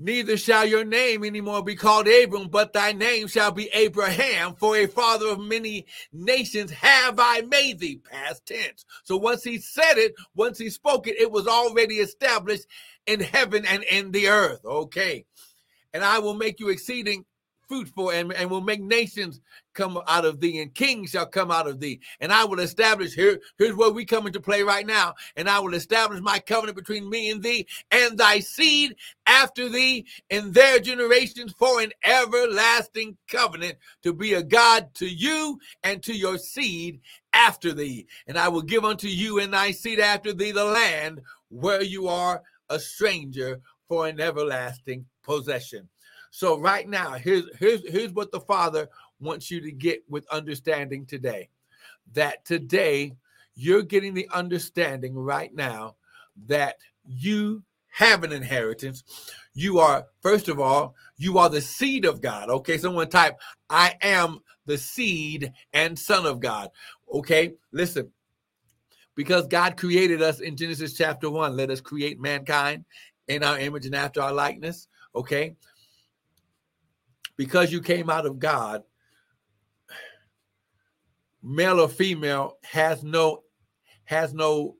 Neither 0.00 0.36
shall 0.36 0.64
your 0.64 0.84
name 0.84 1.24
anymore 1.24 1.64
be 1.64 1.74
called 1.74 2.06
Abram, 2.06 2.48
but 2.48 2.72
thy 2.72 2.92
name 2.92 3.26
shall 3.26 3.50
be 3.50 3.68
Abraham, 3.74 4.54
for 4.54 4.76
a 4.76 4.86
father 4.86 5.26
of 5.26 5.40
many 5.40 5.86
nations 6.12 6.70
have 6.70 7.18
I 7.18 7.40
made 7.40 7.80
thee. 7.80 8.00
Past 8.08 8.46
tense. 8.46 8.84
So 9.02 9.16
once 9.16 9.42
he 9.42 9.58
said 9.58 9.98
it, 9.98 10.14
once 10.36 10.56
he 10.56 10.70
spoke 10.70 11.08
it, 11.08 11.18
it 11.18 11.32
was 11.32 11.48
already 11.48 11.96
established 11.96 12.66
in 13.06 13.18
heaven 13.18 13.66
and 13.66 13.82
in 13.84 14.12
the 14.12 14.28
earth. 14.28 14.64
Okay. 14.64 15.24
And 15.92 16.04
I 16.04 16.20
will 16.20 16.34
make 16.34 16.60
you 16.60 16.68
exceeding 16.68 17.24
fruitful 17.68 18.10
and, 18.10 18.32
and 18.32 18.48
will 18.50 18.60
make 18.60 18.80
nations 18.80 19.40
come 19.78 20.00
out 20.08 20.24
of 20.24 20.40
thee 20.40 20.60
and 20.60 20.74
kings 20.74 21.10
shall 21.10 21.24
come 21.24 21.52
out 21.52 21.68
of 21.68 21.78
thee. 21.78 22.00
And 22.20 22.32
i 22.32 22.44
will 22.44 22.58
establish 22.58 23.14
here 23.14 23.38
here's 23.58 23.76
where 23.76 23.92
we 23.92 24.04
come 24.04 24.26
into 24.26 24.40
play 24.40 24.62
right 24.62 24.84
now. 24.84 25.14
And 25.36 25.48
i 25.48 25.60
will 25.60 25.74
establish 25.74 26.20
my 26.20 26.40
covenant 26.40 26.76
between 26.76 27.08
me 27.08 27.30
and 27.30 27.40
thee 27.40 27.64
and 27.92 28.18
thy 28.18 28.40
seed 28.40 28.96
after 29.26 29.68
thee 29.68 30.04
in 30.30 30.50
their 30.50 30.80
generations 30.80 31.54
for 31.56 31.80
an 31.80 31.92
everlasting 32.04 33.16
covenant 33.28 33.76
to 34.02 34.12
be 34.12 34.34
a 34.34 34.42
god 34.42 34.92
to 34.94 35.06
you 35.06 35.60
and 35.84 36.02
to 36.02 36.12
your 36.12 36.38
seed 36.38 37.00
after 37.32 37.72
thee. 37.72 38.06
And 38.26 38.36
i 38.36 38.48
will 38.48 38.62
give 38.62 38.84
unto 38.84 39.06
you 39.06 39.38
and 39.38 39.52
thy 39.52 39.70
seed 39.70 40.00
after 40.00 40.32
thee 40.32 40.50
the 40.50 40.64
land 40.64 41.20
where 41.50 41.82
you 41.82 42.08
are 42.08 42.42
a 42.68 42.80
stranger 42.80 43.60
for 43.86 44.08
an 44.08 44.20
everlasting 44.20 45.06
possession. 45.22 45.88
So 46.30 46.58
right 46.58 46.88
now, 46.88 47.12
here's 47.12 47.44
here's 47.58 47.88
here's 47.88 48.12
what 48.12 48.32
the 48.32 48.40
Father 48.40 48.88
wants 49.20 49.50
you 49.50 49.60
to 49.60 49.72
get 49.72 50.02
with 50.08 50.26
understanding 50.30 51.06
today. 51.06 51.48
That 52.12 52.44
today 52.44 53.12
you're 53.54 53.82
getting 53.82 54.14
the 54.14 54.28
understanding 54.32 55.14
right 55.14 55.54
now 55.54 55.96
that 56.46 56.76
you 57.04 57.62
have 57.90 58.22
an 58.22 58.32
inheritance. 58.32 59.02
You 59.54 59.80
are, 59.80 60.06
first 60.20 60.48
of 60.48 60.60
all, 60.60 60.94
you 61.16 61.38
are 61.38 61.48
the 61.48 61.60
seed 61.60 62.04
of 62.04 62.20
God. 62.20 62.48
Okay, 62.48 62.78
someone 62.78 63.08
type, 63.08 63.36
I 63.68 63.96
am 64.02 64.38
the 64.66 64.78
seed 64.78 65.52
and 65.72 65.98
son 65.98 66.26
of 66.26 66.38
God. 66.38 66.70
Okay, 67.12 67.54
listen. 67.72 68.10
Because 69.16 69.48
God 69.48 69.76
created 69.76 70.22
us 70.22 70.38
in 70.38 70.56
Genesis 70.56 70.96
chapter 70.96 71.28
1, 71.28 71.56
let 71.56 71.70
us 71.70 71.80
create 71.80 72.20
mankind 72.20 72.84
in 73.26 73.42
our 73.42 73.58
image 73.58 73.86
and 73.86 73.96
after 73.96 74.22
our 74.22 74.32
likeness. 74.32 74.86
Okay, 75.16 75.56
because 77.36 77.72
you 77.72 77.80
came 77.80 78.10
out 78.10 78.26
of 78.26 78.38
God, 78.38 78.82
male 81.42 81.80
or 81.80 81.88
female 81.88 82.56
has 82.64 83.02
no 83.02 83.42
has 84.04 84.34
no 84.34 84.76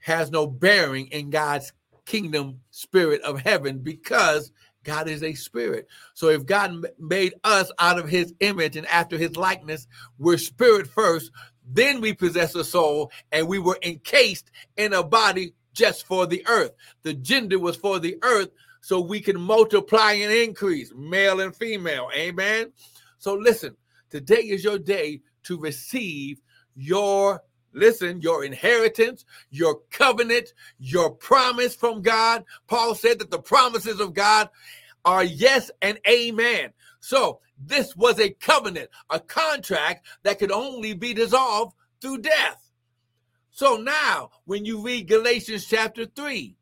has 0.00 0.30
no 0.30 0.46
bearing 0.46 1.06
in 1.08 1.30
God's 1.30 1.72
kingdom 2.06 2.60
spirit 2.70 3.20
of 3.22 3.40
heaven 3.40 3.78
because 3.78 4.50
God 4.82 5.08
is 5.08 5.22
a 5.22 5.34
spirit. 5.34 5.86
So 6.14 6.28
if 6.28 6.46
God 6.46 6.86
made 6.98 7.34
us 7.44 7.70
out 7.78 7.98
of 7.98 8.08
his 8.08 8.34
image 8.40 8.76
and 8.76 8.86
after 8.86 9.18
his 9.18 9.36
likeness, 9.36 9.86
we're 10.18 10.38
spirit 10.38 10.86
first, 10.86 11.30
then 11.68 12.00
we 12.00 12.14
possess 12.14 12.54
a 12.54 12.64
soul 12.64 13.12
and 13.30 13.46
we 13.46 13.58
were 13.58 13.78
encased 13.82 14.50
in 14.76 14.92
a 14.92 15.02
body 15.02 15.52
just 15.72 16.06
for 16.06 16.26
the 16.26 16.44
earth. 16.48 16.72
The 17.02 17.14
gender 17.14 17.58
was 17.58 17.76
for 17.76 17.98
the 17.98 18.16
earth 18.22 18.48
so 18.80 19.00
we 19.00 19.20
can 19.20 19.38
multiply 19.38 20.12
and 20.12 20.32
increase, 20.32 20.92
male 20.96 21.40
and 21.40 21.54
female. 21.54 22.08
Amen. 22.14 22.72
So 23.18 23.34
listen, 23.34 23.76
today 24.08 24.40
is 24.40 24.64
your 24.64 24.78
day 24.78 25.20
to 25.44 25.58
receive 25.58 26.40
your 26.74 27.42
listen, 27.72 28.20
your 28.20 28.44
inheritance, 28.44 29.24
your 29.50 29.80
covenant, 29.90 30.52
your 30.78 31.10
promise 31.10 31.74
from 31.74 32.02
God. 32.02 32.44
Paul 32.66 32.94
said 32.94 33.18
that 33.20 33.30
the 33.30 33.38
promises 33.38 34.00
of 34.00 34.14
God 34.14 34.48
are 35.04 35.24
yes 35.24 35.70
and 35.80 35.98
amen. 36.08 36.72
So 37.00 37.40
this 37.58 37.94
was 37.96 38.18
a 38.18 38.30
covenant, 38.30 38.90
a 39.08 39.20
contract 39.20 40.06
that 40.22 40.38
could 40.38 40.52
only 40.52 40.94
be 40.94 41.14
dissolved 41.14 41.74
through 42.00 42.18
death. 42.18 42.70
So 43.50 43.76
now, 43.76 44.30
when 44.44 44.64
you 44.64 44.82
read 44.82 45.08
Galatians 45.08 45.66
chapter 45.66 46.06
3, 46.06 46.56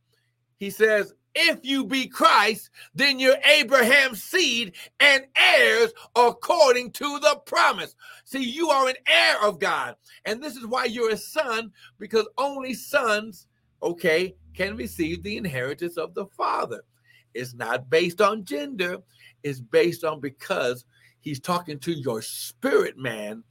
he 0.56 0.70
says, 0.70 1.14
if 1.38 1.60
you 1.62 1.84
be 1.84 2.08
Christ, 2.08 2.70
then 2.94 3.18
you're 3.18 3.38
Abraham's 3.44 4.22
seed 4.22 4.74
and 4.98 5.24
heirs 5.36 5.92
according 6.16 6.90
to 6.92 7.18
the 7.20 7.40
promise. 7.46 7.94
See, 8.24 8.42
you 8.42 8.70
are 8.70 8.88
an 8.88 8.96
heir 9.06 9.42
of 9.42 9.60
God. 9.60 9.94
And 10.24 10.42
this 10.42 10.56
is 10.56 10.66
why 10.66 10.86
you're 10.86 11.12
a 11.12 11.16
son, 11.16 11.72
because 11.98 12.26
only 12.36 12.74
sons, 12.74 13.46
okay, 13.82 14.34
can 14.54 14.76
receive 14.76 15.22
the 15.22 15.36
inheritance 15.36 15.96
of 15.96 16.14
the 16.14 16.26
Father. 16.26 16.82
It's 17.34 17.54
not 17.54 17.88
based 17.88 18.20
on 18.20 18.44
gender, 18.44 18.98
it's 19.44 19.60
based 19.60 20.02
on 20.02 20.20
because 20.20 20.84
he's 21.20 21.38
talking 21.38 21.78
to 21.80 21.92
your 21.92 22.20
spirit 22.20 22.98
man, 22.98 23.44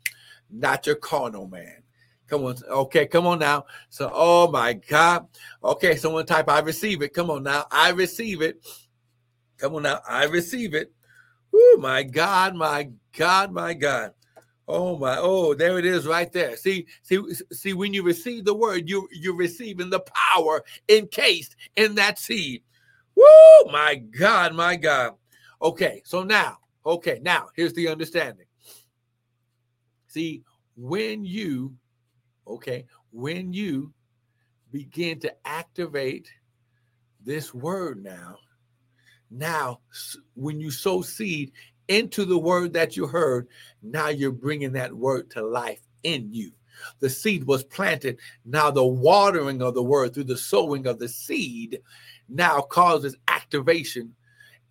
not 0.50 0.86
your 0.86 0.96
carnal 0.96 1.48
man. 1.48 1.84
Come 2.28 2.44
on. 2.46 2.56
Okay, 2.70 3.08
come 3.08 3.26
on 3.26 3.40
now. 3.40 3.66
So, 3.90 4.12
oh 4.14 4.52
my 4.52 4.74
God. 4.74 5.28
Okay, 5.64 5.96
someone 5.96 6.26
type, 6.26 6.50
I 6.50 6.60
receive 6.60 7.02
it. 7.02 7.14
Come 7.14 7.30
on 7.30 7.44
now. 7.44 7.66
I 7.72 7.90
receive 7.90 8.42
it. 8.42 8.66
Come 9.58 9.76
on 9.76 9.84
now. 9.84 10.02
I 10.08 10.26
receive 10.26 10.74
it. 10.74 10.92
Oh 11.54 11.78
my 11.80 12.04
God, 12.04 12.56
my 12.56 12.90
God, 13.18 13.52
my 13.52 13.74
God. 13.74 14.14
Oh 14.68 14.98
my, 14.98 15.18
oh, 15.18 15.54
there 15.54 15.80
it 15.80 15.86
is 15.86 16.06
right 16.06 16.32
there. 16.34 16.58
See, 16.58 16.88
see, 17.02 17.22
see, 17.54 17.74
when 17.74 17.94
you 17.94 18.04
receive 18.04 18.44
the 18.44 18.54
word, 18.54 18.90
you 18.90 19.08
you're 19.14 19.36
receiving 19.36 19.90
the 19.90 20.02
power 20.02 20.64
encased 20.90 21.56
in 21.78 21.96
that 21.96 22.20
seed. 22.20 22.64
Woo! 23.16 23.72
My 23.72 23.96
God, 23.96 24.54
my 24.54 24.76
God. 24.76 25.14
Okay, 25.62 26.02
so 26.06 26.24
now, 26.24 26.58
okay, 26.86 27.20
now 27.24 27.48
here's 27.56 27.74
the 27.74 27.88
understanding. 27.88 28.46
See, 30.08 30.44
when 30.76 31.24
you 31.24 31.74
Okay. 32.50 32.86
When 33.12 33.54
you 33.54 33.94
begin 34.72 35.20
to 35.20 35.34
activate 35.46 36.30
this 37.24 37.54
word 37.54 38.04
now, 38.04 38.38
now 39.30 39.80
when 40.36 40.60
you 40.60 40.72
sow 40.72 41.02
seed 41.02 41.52
into 41.88 42.26
the 42.26 42.38
word 42.38 42.74
that 42.74 42.96
you 42.96 43.08
heard, 43.08 43.48
now 43.82 44.10
you're 44.10 44.32
bringing 44.32 44.74
that 44.74 44.94
word 44.94 45.30
to 45.32 45.46
life 45.46 45.82
in 46.04 46.34
you. 46.34 46.52
The 47.00 47.10
seed 47.10 47.46
was 47.46 47.64
planted. 47.64 48.20
Now 48.46 48.72
the 48.72 48.86
watering 48.86 49.62
of 49.62 49.74
the 49.74 49.84
word 49.84 50.14
through 50.14 50.26
the 50.26 50.38
sowing 50.38 50.86
of 50.86 51.00
the 51.00 51.10
seed 51.10 51.80
now 52.30 52.62
causes 52.62 53.16
activation 53.28 54.14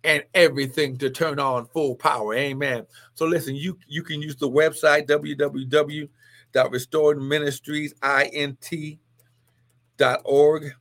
and 0.03 0.23
everything 0.33 0.97
to 0.97 1.09
turn 1.09 1.39
on 1.39 1.67
full 1.67 1.95
power. 1.95 2.33
Amen. 2.33 2.85
So 3.15 3.25
listen, 3.25 3.55
you 3.55 3.77
you 3.87 4.03
can 4.03 4.21
use 4.21 4.37
the 4.37 4.49
website 4.49 5.07
www 5.07 6.07
dot 6.57 6.71
restored 6.71 7.21
ministries 7.21 7.93
int 8.33 8.97
dot 9.95 10.21
org. 10.25 10.71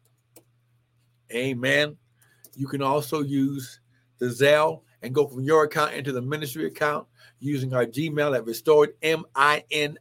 Amen. 1.31 1.99
You 2.55 2.67
can 2.67 2.81
also 2.81 3.21
use 3.21 3.81
the 4.17 4.25
Zelle 4.25 4.81
and 5.03 5.15
go 5.15 5.27
from 5.27 5.43
your 5.43 5.65
account 5.65 5.93
into 5.93 6.13
the 6.13 6.23
ministry 6.23 6.65
account 6.65 7.07
using 7.41 7.75
our 7.75 7.85
gmail 7.85 8.35
at 8.35 8.47
restored 8.47 8.95
m-i-n-i-n-t-l 9.03 10.01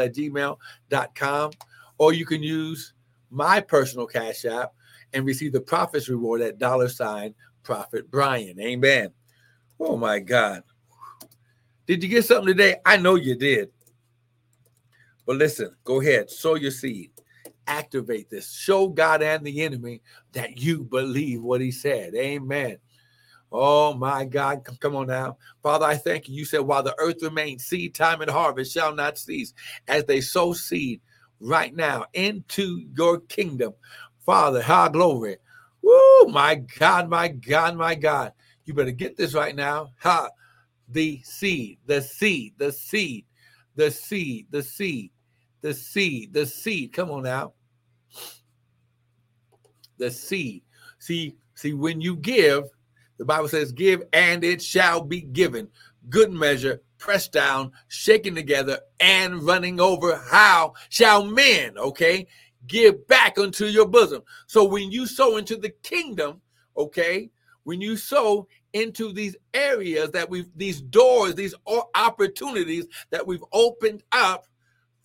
at 0.00 0.14
gmail.com 0.14 1.50
or 1.98 2.14
you 2.14 2.24
can 2.24 2.42
use 2.42 2.94
my 3.28 3.60
personal 3.60 4.06
cash 4.06 4.46
app 4.46 4.72
and 5.12 5.26
receive 5.26 5.52
the 5.52 5.60
prophet's 5.60 6.08
reward 6.08 6.40
at 6.40 6.56
dollar 6.56 6.88
sign 6.88 7.34
prophet 7.62 8.10
brian. 8.10 8.58
Amen. 8.58 9.10
Oh 9.78 9.98
my 9.98 10.18
god. 10.18 10.62
Did 11.86 12.02
you 12.02 12.08
get 12.08 12.24
something 12.24 12.46
today? 12.46 12.76
I 12.86 12.96
know 12.96 13.16
you 13.16 13.34
did 13.34 13.68
but 15.26 15.36
listen, 15.36 15.74
go 15.84 16.00
ahead, 16.00 16.30
sow 16.30 16.54
your 16.54 16.70
seed, 16.70 17.10
activate 17.66 18.30
this, 18.30 18.52
show 18.52 18.88
God 18.88 19.22
and 19.22 19.44
the 19.44 19.62
enemy 19.62 20.02
that 20.32 20.58
you 20.58 20.84
believe 20.84 21.42
what 21.42 21.60
he 21.60 21.72
said. 21.72 22.14
Amen. 22.14 22.78
Oh 23.50 23.94
my 23.94 24.24
God, 24.24 24.66
come, 24.80 24.96
on 24.96 25.06
now. 25.06 25.38
Father, 25.62 25.86
I 25.86 25.96
thank 25.96 26.28
you. 26.28 26.34
You 26.34 26.44
said, 26.44 26.60
while 26.60 26.82
the 26.82 26.94
earth 26.98 27.22
remains, 27.22 27.64
seed 27.64 27.94
time 27.94 28.20
and 28.20 28.30
harvest 28.30 28.72
shall 28.72 28.94
not 28.94 29.18
cease 29.18 29.54
as 29.88 30.04
they 30.04 30.20
sow 30.20 30.52
seed 30.52 31.00
right 31.40 31.74
now 31.74 32.06
into 32.12 32.82
your 32.96 33.20
kingdom. 33.20 33.72
Father, 34.24 34.62
high 34.62 34.88
glory. 34.88 35.36
Woo, 35.82 36.26
my 36.28 36.56
God, 36.78 37.08
my 37.08 37.28
God, 37.28 37.76
my 37.76 37.94
God. 37.94 38.32
You 38.64 38.74
better 38.74 38.90
get 38.90 39.16
this 39.16 39.34
right 39.34 39.54
now. 39.54 39.92
Ha, 40.00 40.28
the 40.88 41.20
seed, 41.22 41.78
the 41.86 42.02
seed, 42.02 42.54
the 42.58 42.72
seed, 42.72 43.24
the 43.76 43.90
seed, 43.90 44.46
the 44.50 44.62
seed 44.62 45.12
the 45.66 45.74
seed, 45.74 46.32
the 46.32 46.46
seed. 46.46 46.92
Come 46.92 47.10
on 47.10 47.24
now. 47.24 47.52
The 49.98 50.12
seed. 50.12 50.62
See, 51.00 51.34
see, 51.56 51.72
when 51.72 52.00
you 52.00 52.14
give, 52.14 52.62
the 53.18 53.24
Bible 53.24 53.48
says, 53.48 53.72
give 53.72 54.04
and 54.12 54.44
it 54.44 54.62
shall 54.62 55.00
be 55.00 55.22
given. 55.22 55.66
Good 56.08 56.30
measure, 56.30 56.82
pressed 56.98 57.32
down, 57.32 57.72
shaken 57.88 58.36
together, 58.36 58.78
and 59.00 59.42
running 59.42 59.80
over. 59.80 60.22
How 60.30 60.74
shall 60.88 61.24
men, 61.24 61.76
okay, 61.76 62.28
give 62.68 63.04
back 63.08 63.36
unto 63.36 63.64
your 63.64 63.88
bosom? 63.88 64.22
So 64.46 64.62
when 64.62 64.92
you 64.92 65.04
sow 65.04 65.36
into 65.36 65.56
the 65.56 65.70
kingdom, 65.82 66.42
okay, 66.76 67.28
when 67.64 67.80
you 67.80 67.96
sow 67.96 68.46
into 68.72 69.12
these 69.12 69.34
areas 69.52 70.12
that 70.12 70.30
we've, 70.30 70.46
these 70.54 70.80
doors, 70.80 71.34
these 71.34 71.56
opportunities 71.96 72.86
that 73.10 73.26
we've 73.26 73.44
opened 73.52 74.04
up, 74.12 74.46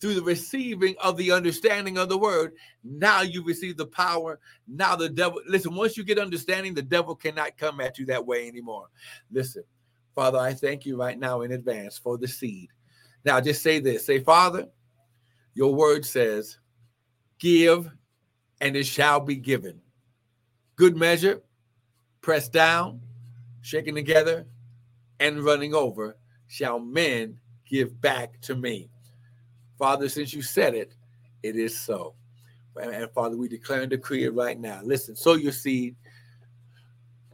through 0.02 0.14
the 0.14 0.22
receiving 0.22 0.96
of 1.00 1.16
the 1.16 1.30
understanding 1.30 1.96
of 1.96 2.08
the 2.08 2.18
word, 2.18 2.54
now 2.82 3.22
you 3.22 3.44
receive 3.44 3.76
the 3.76 3.86
power. 3.86 4.40
Now 4.66 4.96
the 4.96 5.08
devil, 5.08 5.40
listen, 5.46 5.76
once 5.76 5.96
you 5.96 6.02
get 6.02 6.18
understanding, 6.18 6.74
the 6.74 6.82
devil 6.82 7.14
cannot 7.14 7.56
come 7.56 7.80
at 7.80 8.00
you 8.00 8.06
that 8.06 8.26
way 8.26 8.48
anymore. 8.48 8.88
Listen, 9.30 9.62
Father, 10.12 10.40
I 10.40 10.54
thank 10.54 10.84
you 10.84 10.96
right 10.96 11.16
now 11.16 11.42
in 11.42 11.52
advance 11.52 11.98
for 11.98 12.18
the 12.18 12.26
seed. 12.26 12.70
Now 13.24 13.40
just 13.40 13.62
say 13.62 13.78
this 13.78 14.04
say, 14.04 14.18
Father, 14.18 14.66
your 15.54 15.72
word 15.72 16.04
says, 16.04 16.58
give 17.38 17.88
and 18.60 18.74
it 18.74 18.86
shall 18.86 19.20
be 19.20 19.36
given. 19.36 19.80
Good 20.74 20.96
measure, 20.96 21.42
pressed 22.22 22.52
down, 22.52 23.00
shaken 23.60 23.94
together, 23.94 24.46
and 25.20 25.44
running 25.44 25.76
over, 25.76 26.16
shall 26.48 26.80
men 26.80 27.38
give 27.68 28.00
back 28.00 28.40
to 28.40 28.56
me. 28.56 28.88
Father, 29.82 30.08
since 30.08 30.32
you 30.32 30.42
said 30.42 30.76
it, 30.76 30.94
it 31.42 31.56
is 31.56 31.76
so. 31.76 32.14
And 32.80 33.10
Father, 33.10 33.36
we 33.36 33.48
declare 33.48 33.80
and 33.80 33.90
decree 33.90 34.22
it 34.22 34.32
right 34.32 34.56
now. 34.56 34.80
Listen, 34.84 35.16
sow 35.16 35.34
your 35.34 35.50
seed. 35.50 35.96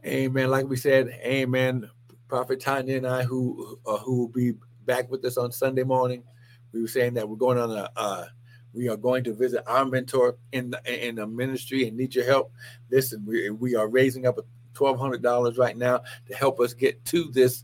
Amen. 0.03 0.49
Like 0.49 0.65
we 0.65 0.75
said, 0.75 1.09
Amen. 1.23 1.87
Prophet 2.27 2.59
Tanya 2.59 2.97
and 2.97 3.05
I, 3.05 3.21
who 3.21 3.77
uh, 3.85 3.97
who 3.97 4.21
will 4.21 4.29
be 4.29 4.53
back 4.87 5.11
with 5.11 5.23
us 5.25 5.37
on 5.37 5.51
Sunday 5.51 5.83
morning, 5.83 6.23
we 6.71 6.81
were 6.81 6.87
saying 6.87 7.13
that 7.13 7.29
we're 7.29 7.35
going 7.35 7.59
on 7.59 7.69
a, 7.69 7.87
a 7.95 8.29
we 8.73 8.89
are 8.89 8.97
going 8.97 9.23
to 9.25 9.33
visit 9.35 9.61
our 9.67 9.85
mentor 9.85 10.35
in 10.51 10.71
the, 10.71 11.07
in 11.07 11.17
the 11.17 11.27
ministry 11.27 11.87
and 11.87 11.95
need 11.95 12.15
your 12.15 12.25
help. 12.25 12.51
Listen, 12.89 13.23
we, 13.27 13.51
we 13.51 13.75
are 13.75 13.87
raising 13.87 14.25
up 14.25 14.39
$1,200 14.73 15.59
right 15.59 15.77
now 15.77 16.01
to 16.25 16.35
help 16.35 16.59
us 16.59 16.73
get 16.73 17.05
to 17.05 17.29
this 17.31 17.63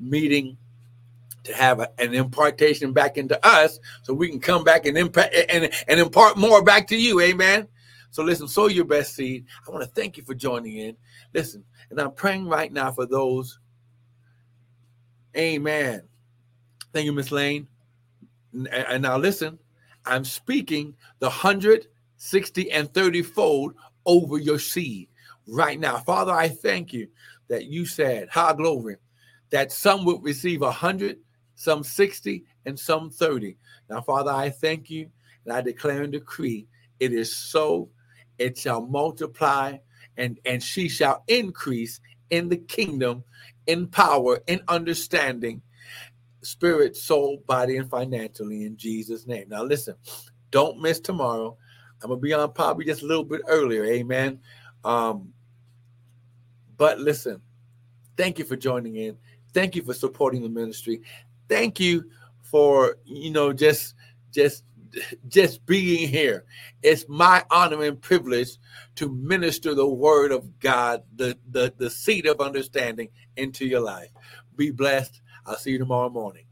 meeting 0.00 0.56
to 1.44 1.54
have 1.54 1.80
a, 1.80 1.88
an 1.98 2.14
impartation 2.14 2.92
back 2.92 3.16
into 3.16 3.44
us 3.46 3.78
so 4.02 4.14
we 4.14 4.28
can 4.28 4.40
come 4.40 4.64
back 4.64 4.86
and 4.86 4.98
impact 4.98 5.34
and, 5.50 5.70
and 5.88 6.00
impart 6.00 6.36
more 6.36 6.62
back 6.62 6.86
to 6.88 6.96
you. 6.96 7.20
Amen. 7.20 7.68
So 8.10 8.22
listen, 8.22 8.48
sow 8.48 8.68
your 8.68 8.84
best 8.84 9.14
seed. 9.14 9.44
I 9.66 9.70
want 9.70 9.82
to 9.82 9.90
thank 9.90 10.16
you 10.16 10.22
for 10.24 10.34
joining 10.34 10.76
in. 10.76 10.96
Listen, 11.32 11.64
and 11.90 12.00
I'm 12.00 12.12
praying 12.12 12.46
right 12.46 12.72
now 12.72 12.92
for 12.92 13.06
those. 13.06 13.58
Amen. 15.36 16.02
Thank 16.92 17.06
you, 17.06 17.12
Miss 17.12 17.32
Lane. 17.32 17.66
And 18.70 19.02
now 19.02 19.18
listen, 19.18 19.58
I'm 20.06 20.24
speaking 20.24 20.94
the 21.18 21.26
160 21.26 22.70
and 22.70 22.92
30 22.94 23.22
fold 23.22 23.74
over 24.06 24.38
your 24.38 24.58
seed 24.58 25.08
right 25.48 25.78
now. 25.78 25.98
Father, 25.98 26.32
I 26.32 26.48
thank 26.48 26.92
you 26.92 27.08
that 27.48 27.64
you 27.64 27.84
said, 27.84 28.28
high 28.28 28.52
glory, 28.54 28.96
that 29.50 29.72
some 29.72 30.04
would 30.04 30.22
receive 30.22 30.62
a 30.62 30.70
hundred, 30.70 31.18
some 31.54 31.82
60, 31.82 32.44
and 32.66 32.78
some 32.78 33.10
30. 33.10 33.56
Now, 33.88 34.00
Father, 34.00 34.30
I 34.30 34.50
thank 34.50 34.90
you 34.90 35.08
and 35.44 35.54
I 35.54 35.60
declare 35.60 36.02
and 36.02 36.12
decree 36.12 36.66
it 37.00 37.12
is 37.12 37.36
so, 37.36 37.90
it 38.38 38.56
shall 38.56 38.80
multiply, 38.86 39.78
and, 40.16 40.38
and 40.44 40.62
she 40.62 40.88
shall 40.88 41.24
increase 41.28 42.00
in 42.30 42.48
the 42.48 42.56
kingdom, 42.56 43.24
in 43.66 43.86
power, 43.88 44.40
in 44.46 44.60
understanding, 44.68 45.62
spirit, 46.42 46.96
soul, 46.96 47.42
body, 47.46 47.76
and 47.76 47.90
financially 47.90 48.64
in 48.64 48.76
Jesus' 48.76 49.26
name. 49.26 49.48
Now, 49.48 49.64
listen, 49.64 49.96
don't 50.50 50.80
miss 50.80 51.00
tomorrow. 51.00 51.56
I'm 52.02 52.10
gonna 52.10 52.20
be 52.20 52.32
on 52.32 52.52
probably 52.52 52.84
just 52.84 53.02
a 53.02 53.06
little 53.06 53.24
bit 53.24 53.42
earlier, 53.48 53.84
amen. 53.84 54.40
Um, 54.84 55.32
but 56.76 57.00
listen, 57.00 57.40
thank 58.16 58.38
you 58.38 58.44
for 58.44 58.56
joining 58.56 58.96
in. 58.96 59.16
Thank 59.52 59.76
you 59.76 59.82
for 59.82 59.94
supporting 59.94 60.42
the 60.42 60.48
ministry. 60.48 61.02
Thank 61.48 61.80
you 61.80 62.10
for 62.42 62.98
you 63.04 63.30
know 63.30 63.52
just 63.52 63.94
just 64.32 64.64
just 65.28 65.64
being 65.66 66.08
here. 66.08 66.44
It's 66.82 67.06
my 67.08 67.44
honor 67.50 67.82
and 67.84 68.00
privilege 68.00 68.58
to 68.96 69.08
minister 69.10 69.74
the 69.74 69.88
word 69.88 70.32
of 70.32 70.58
God, 70.60 71.02
the 71.16 71.36
the 71.50 71.72
the 71.76 71.90
seed 71.90 72.26
of 72.26 72.40
understanding 72.40 73.08
into 73.36 73.66
your 73.66 73.80
life. 73.80 74.10
Be 74.56 74.70
blessed. 74.70 75.20
I'll 75.46 75.56
see 75.56 75.72
you 75.72 75.78
tomorrow 75.78 76.10
morning. 76.10 76.46